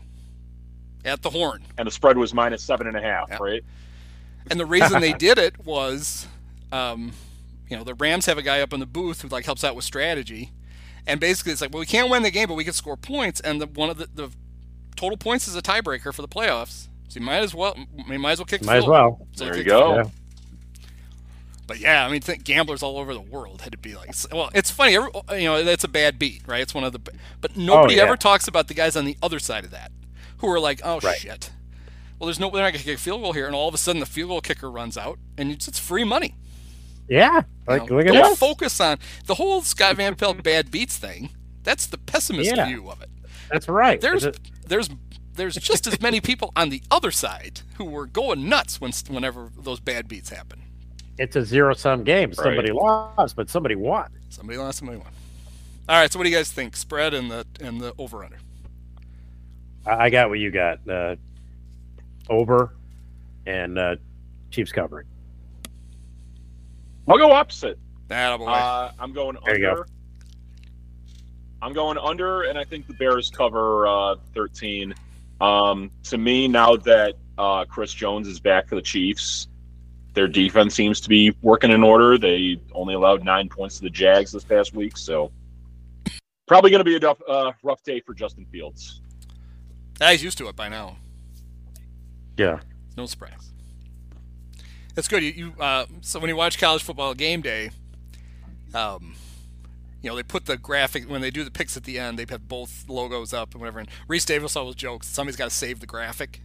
[1.05, 1.63] at the horn.
[1.77, 3.37] and the spread was minus seven and a half, Yeah.
[3.41, 3.63] right?
[4.49, 6.27] And the reason they did it was,
[6.71, 7.11] um,
[7.69, 9.75] you know, the Rams have a guy up in the booth who like helps out
[9.75, 10.51] with strategy,
[11.07, 13.39] and basically it's like, well, we can't win the game, but we can score points,
[13.39, 14.29] and the one of the, the
[14.95, 16.87] total points is a tiebreaker for the playoffs.
[17.07, 17.75] So you might as well,
[18.07, 18.61] you might as well kick.
[18.61, 19.09] the Might as field goal.
[19.19, 19.27] well.
[19.33, 20.11] So There you kicked the go.
[21.67, 24.69] But yeah, I mean, gamblers all over the world had to be like, well, it's
[24.71, 26.61] funny, every, oh, you know, that's a bad beat, right?
[26.61, 28.03] It's one of the, but oh, nobody yeah.
[28.03, 29.91] ever talks about the guys on the other side of that,
[30.39, 31.17] who are like, oh Right.
[31.17, 31.51] shit.
[32.19, 33.77] Well, there's no, they're not gonna kick a field goal here, and all of a
[33.77, 36.35] sudden the field goal kicker runs out, and it's, it's free money.
[37.07, 37.37] Yeah.
[37.37, 37.97] you Like, know?
[37.97, 41.29] look at Don't focus on the whole Scott Van Pelt bad beats thing.
[41.63, 42.65] That's the pessimist Yeah.
[42.67, 43.09] view of it.
[43.49, 43.99] That's right.
[44.01, 44.89] There's, it- there's,
[45.33, 49.51] there's just as many people on the other side who were going nuts when, whenever
[49.57, 50.63] those bad beats happen.
[51.17, 52.33] It's a zero sum game.
[52.33, 54.09] Somebody lost, but somebody won.
[54.29, 55.07] Somebody lost, somebody won.
[55.89, 56.75] All right, so what do you guys think?
[56.75, 58.37] Spread and the and the over under.
[59.85, 60.87] I I got what you got.
[60.87, 61.15] Uh,
[62.29, 62.73] over
[63.45, 63.95] and uh,
[64.49, 65.07] Chiefs covering.
[67.07, 67.77] I'll go opposite.
[68.07, 68.39] That.
[68.39, 69.87] Uh, I'm going There you under.
[71.61, 74.93] I'm going under, and I think the Bears cover uh, 13.
[75.39, 79.47] Um, to me, now that uh, Chris Jones is back for the Chiefs,
[80.13, 82.17] their defense seems to be working in order.
[82.17, 85.31] They only allowed nine points to the Jags this past week, so
[86.47, 89.01] probably going to be a rough, uh, rough day for Justin Fields.
[90.01, 90.97] Ah, He's used to it by now.
[92.37, 92.59] Yeah.
[92.97, 93.51] No surprise.
[94.95, 95.23] That's good.
[95.23, 97.71] You, you uh, so when you watch college football game day,
[98.73, 99.15] um,
[100.01, 102.19] you know they put the graphic when they do the picks at the end.
[102.19, 103.79] They have both logos up and whatever.
[103.79, 106.41] And Rece Davis always jokes somebody's got to save the graphic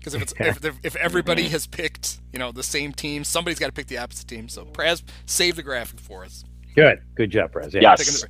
[0.00, 3.66] because if it's if, if everybody has picked you know the same team, somebody's got
[3.66, 4.48] to pick the opposite team.
[4.48, 6.44] So Praz, save the graphic for us.
[6.74, 7.00] Good.
[7.14, 7.72] Good job, Prez.
[7.74, 7.80] Yeah.
[7.82, 8.22] Yes.
[8.22, 8.28] The-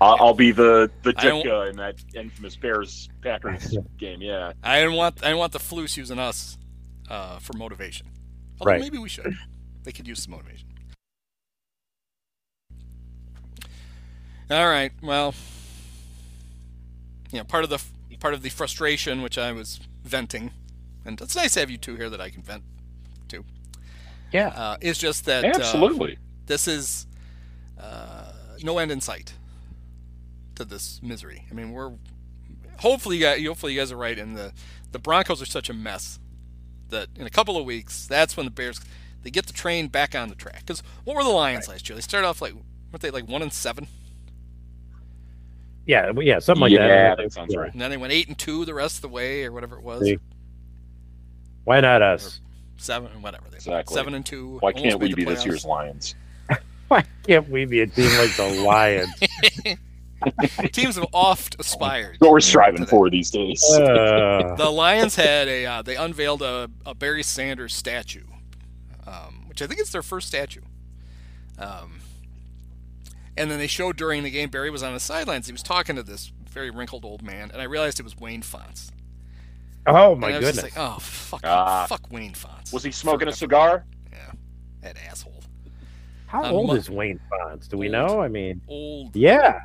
[0.00, 4.22] I'll, I'll be the the I don't- dick uh, in that infamous Bears Packers game.
[4.22, 6.56] Yeah, I didn't want I didn't want the Flus using us
[7.10, 8.06] uh, for motivation.
[8.60, 8.80] Although Right.
[8.80, 9.34] maybe we should.
[9.82, 10.68] They could use some motivation.
[14.50, 14.92] All right.
[15.02, 15.34] Well,
[17.30, 17.82] you know, part of the
[18.20, 20.50] part of the frustration which I was venting,
[21.08, 22.62] and it's nice to have you two here that I can vent
[23.28, 23.44] to,
[24.32, 24.48] Yeah.
[24.48, 26.18] uh, is just that uh, absolutely.
[26.46, 27.06] this is
[27.80, 28.32] uh,
[28.62, 29.32] no end in sight
[30.54, 31.46] to this misery.
[31.50, 31.92] I mean, we're
[32.80, 34.18] hopefully you guys, hopefully you guys are right.
[34.18, 34.52] And the
[34.92, 36.18] the Broncos are such a mess
[36.90, 38.80] that in a couple of weeks, that's when the Bears
[39.22, 40.60] they get the train back on the track.
[40.60, 41.96] Because what were the Lions last year?
[41.96, 43.86] They started off like weren't they like one and seven,
[45.86, 46.12] Yeah.
[46.20, 46.38] Yeah.
[46.38, 47.18] Something like Yeah, that.
[47.18, 47.72] that sounds right.
[47.72, 49.82] and then they went eight and two the rest of the way, or whatever it
[49.82, 50.02] was.
[50.02, 50.18] See.
[51.68, 52.40] Why not us?
[52.78, 53.44] Seven, whatever.
[53.50, 53.94] They Exactly.
[53.94, 54.56] Seven and two.
[54.60, 56.14] Why can't we the be this year's Lions?
[56.88, 59.12] Why can't we be a team like the Lions?
[60.72, 62.16] Teams have oft aspired.
[62.20, 63.62] What we're striving for these days.
[63.70, 68.24] Uh, the Lions had a uh, they unveiled a, a Barry Sanders statue,
[69.06, 70.62] um, which I think is their first statue.
[71.58, 72.00] Um,
[73.36, 75.48] and then they showed during the game Barry was on the sidelines.
[75.48, 78.40] He was talking to this very wrinkled old man, and I realized it was Wayne
[78.40, 78.90] Fontes.
[79.86, 80.64] Oh And my I was goodness!
[80.64, 81.86] just like, oh fuck, Ah.
[81.88, 82.72] fuck Wayne Fontes.
[82.72, 83.84] Was he smoking a cigar?
[84.12, 84.32] Yeah,
[84.82, 85.42] that asshole.
[86.26, 87.68] How I'm old mu- is Wayne Fontes?
[87.68, 88.20] Do we know?
[88.20, 89.16] I mean, Old.
[89.16, 89.58] yeah,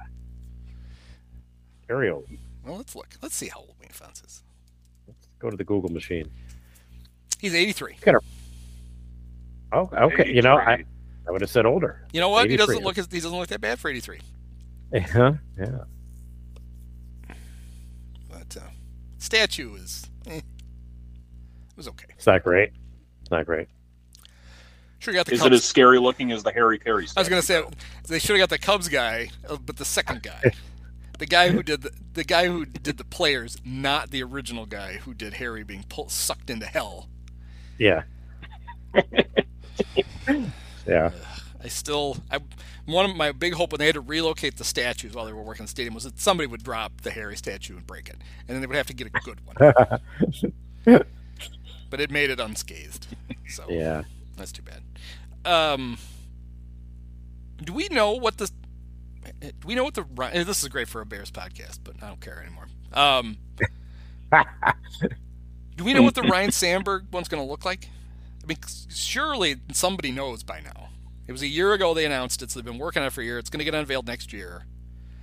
[1.88, 2.26] very old.
[2.66, 3.10] Well, let's look.
[3.22, 4.44] Let's see how old Wayne Fontes is.
[5.08, 6.30] Let's go to the Google machine.
[7.40, 7.98] He's 83.
[9.74, 10.32] Oh, okay.
[10.34, 10.86] You know, I,
[11.28, 12.08] I would have said older.
[12.14, 12.50] You know what?
[12.50, 12.96] He doesn't look.
[12.96, 14.20] He doesn't look that bad for 83.
[14.94, 15.68] Yeah, yeah.
[19.24, 20.06] Statue is.
[20.28, 20.44] Eh, it
[21.78, 22.08] was okay.
[22.10, 22.74] It's not great.
[23.22, 23.70] It's not great.
[25.00, 25.48] Sure, got the Is Cubs.
[25.48, 27.08] it as scary looking as the Harry Caray?
[27.16, 27.64] I was gonna say
[28.10, 30.42] they should have got the Cubs guy, uh, but the second guy,
[31.20, 34.96] the guy who did the, the guy who did the players, not the original guy
[34.98, 37.08] who did Harry being pulled, sucked into hell.
[37.78, 38.04] Yeah.
[40.86, 41.12] yeah.
[41.64, 42.40] I still, I
[42.86, 45.42] one of my big hope when they had to relocate the statues while they were
[45.42, 48.18] working in the stadium was that somebody would drop the Harry statue and break it,
[48.48, 49.74] and then they would have to get a good one.
[51.90, 53.08] but it made it unscathed,
[53.48, 54.04] so Yeah.
[54.36, 54.82] that's too bad.
[55.46, 55.98] Um,
[57.64, 58.50] do we know what the
[59.42, 60.04] do we know what the
[60.46, 62.68] this is great for a Bears podcast, but I don't care anymore.
[62.92, 63.38] Um,
[65.78, 67.88] do we know what the Ryne Sandberg one's going to look like?
[68.44, 68.58] I mean,
[68.90, 70.90] surely somebody knows by now.
[71.28, 73.22] It was a year ago they announced it, so they've been working on it for
[73.22, 73.38] a year.
[73.40, 74.66] It's going to get unveiled next year.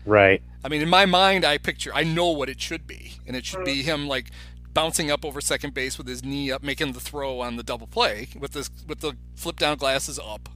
[0.07, 0.43] Right.
[0.65, 3.45] I mean, in my mind, I picture, I know what it should be, and it
[3.45, 4.31] should be him like
[4.73, 7.87] bouncing up over second base with his knee up, making the throw on the double
[7.87, 10.49] play with this with the flip down glasses up.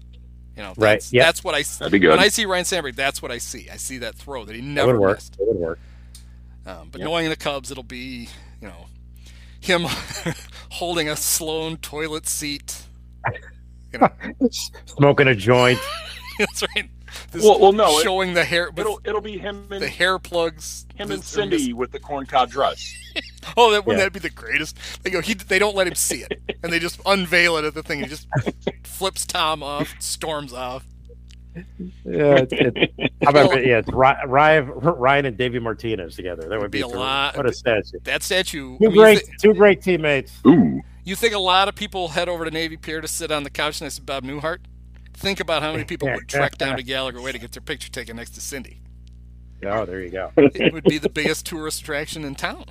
[0.57, 1.25] You know, Right, that's, yeah.
[1.25, 1.63] that's what I.
[1.63, 2.11] That'd be good.
[2.11, 3.69] When I see Ryne Sandberg, that's what I see.
[3.71, 5.17] I see that throw that he That never would work.
[5.19, 5.35] missed.
[5.39, 5.79] It would work.
[6.65, 7.05] Um, but Yep.
[7.09, 8.29] knowing the Cubs, it'll be
[8.63, 8.87] you know
[9.61, 9.85] him
[10.71, 12.85] holding a Sloan toilet seat.
[14.87, 15.79] Smoking a joint.
[16.39, 16.89] that's right.
[17.31, 19.89] This Well, well, no, it, showing the hair, with it'll it'll be him and the
[19.89, 20.85] hair plugs.
[20.97, 22.93] him the- and Cindy with the corncob dress.
[23.59, 24.07] Oh, that wouldn't Yeah.
[24.07, 24.77] that be the greatest?
[25.05, 27.75] They go, he, they don't let him see it, and they just unveil it at
[27.75, 28.01] the thing.
[28.01, 28.27] He just
[28.85, 30.85] flips Tom off, storms off.
[31.55, 31.63] Yeah,
[32.41, 36.49] it's, it's, how about yeah, it's Ryne, Ryne and Davey Martinez together.
[36.49, 37.99] That would be be, a lot- What a statue.
[38.05, 38.77] That statue.
[38.77, 40.33] I Two mean, you, great, thi- two great teammates.
[40.47, 43.43] Ooh, you think a lot of people head over to Navy Pier to sit on
[43.45, 44.59] the couch next to Bob Newhart?
[45.13, 47.91] Think about how many people would trek down to Gallagher Way to get their picture
[47.91, 48.81] taken next to Cindy.
[49.67, 50.31] Oh, there you go.
[50.37, 52.67] It would be the biggest tourist attraction in town.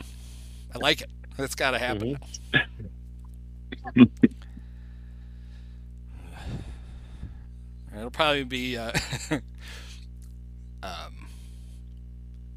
[0.75, 1.09] I like it.
[1.37, 2.19] That's got to happen.
[2.53, 4.03] Mm-hmm.
[7.97, 8.77] It'll probably be.
[8.77, 8.91] Uh,
[10.83, 11.22] um,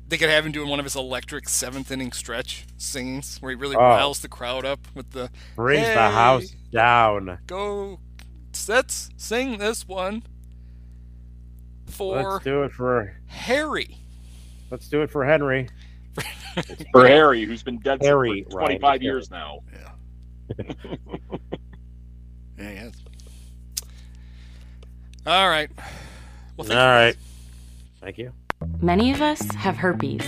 [0.08, 3.56] they could have him doing one of his electric seventh inning stretch singings where he
[3.56, 3.80] really Oh.
[3.80, 5.94] riles the crowd up with the Brings Hey.
[5.94, 7.38] the house down.
[7.46, 8.00] go.
[8.68, 10.22] Let's sing this one
[11.86, 13.98] for Let's do it for Harry.
[14.70, 15.68] let's do it for Henry.
[16.92, 19.04] for Harry, who's been dead Harry, for 25 Harry.
[19.04, 19.60] years now.
[20.58, 20.62] Yeah,
[22.58, 22.94] yes.
[25.26, 25.70] All right.
[26.56, 26.86] Well, thank All
[28.00, 28.32] Thank you.
[28.82, 30.22] Many of us have herpes.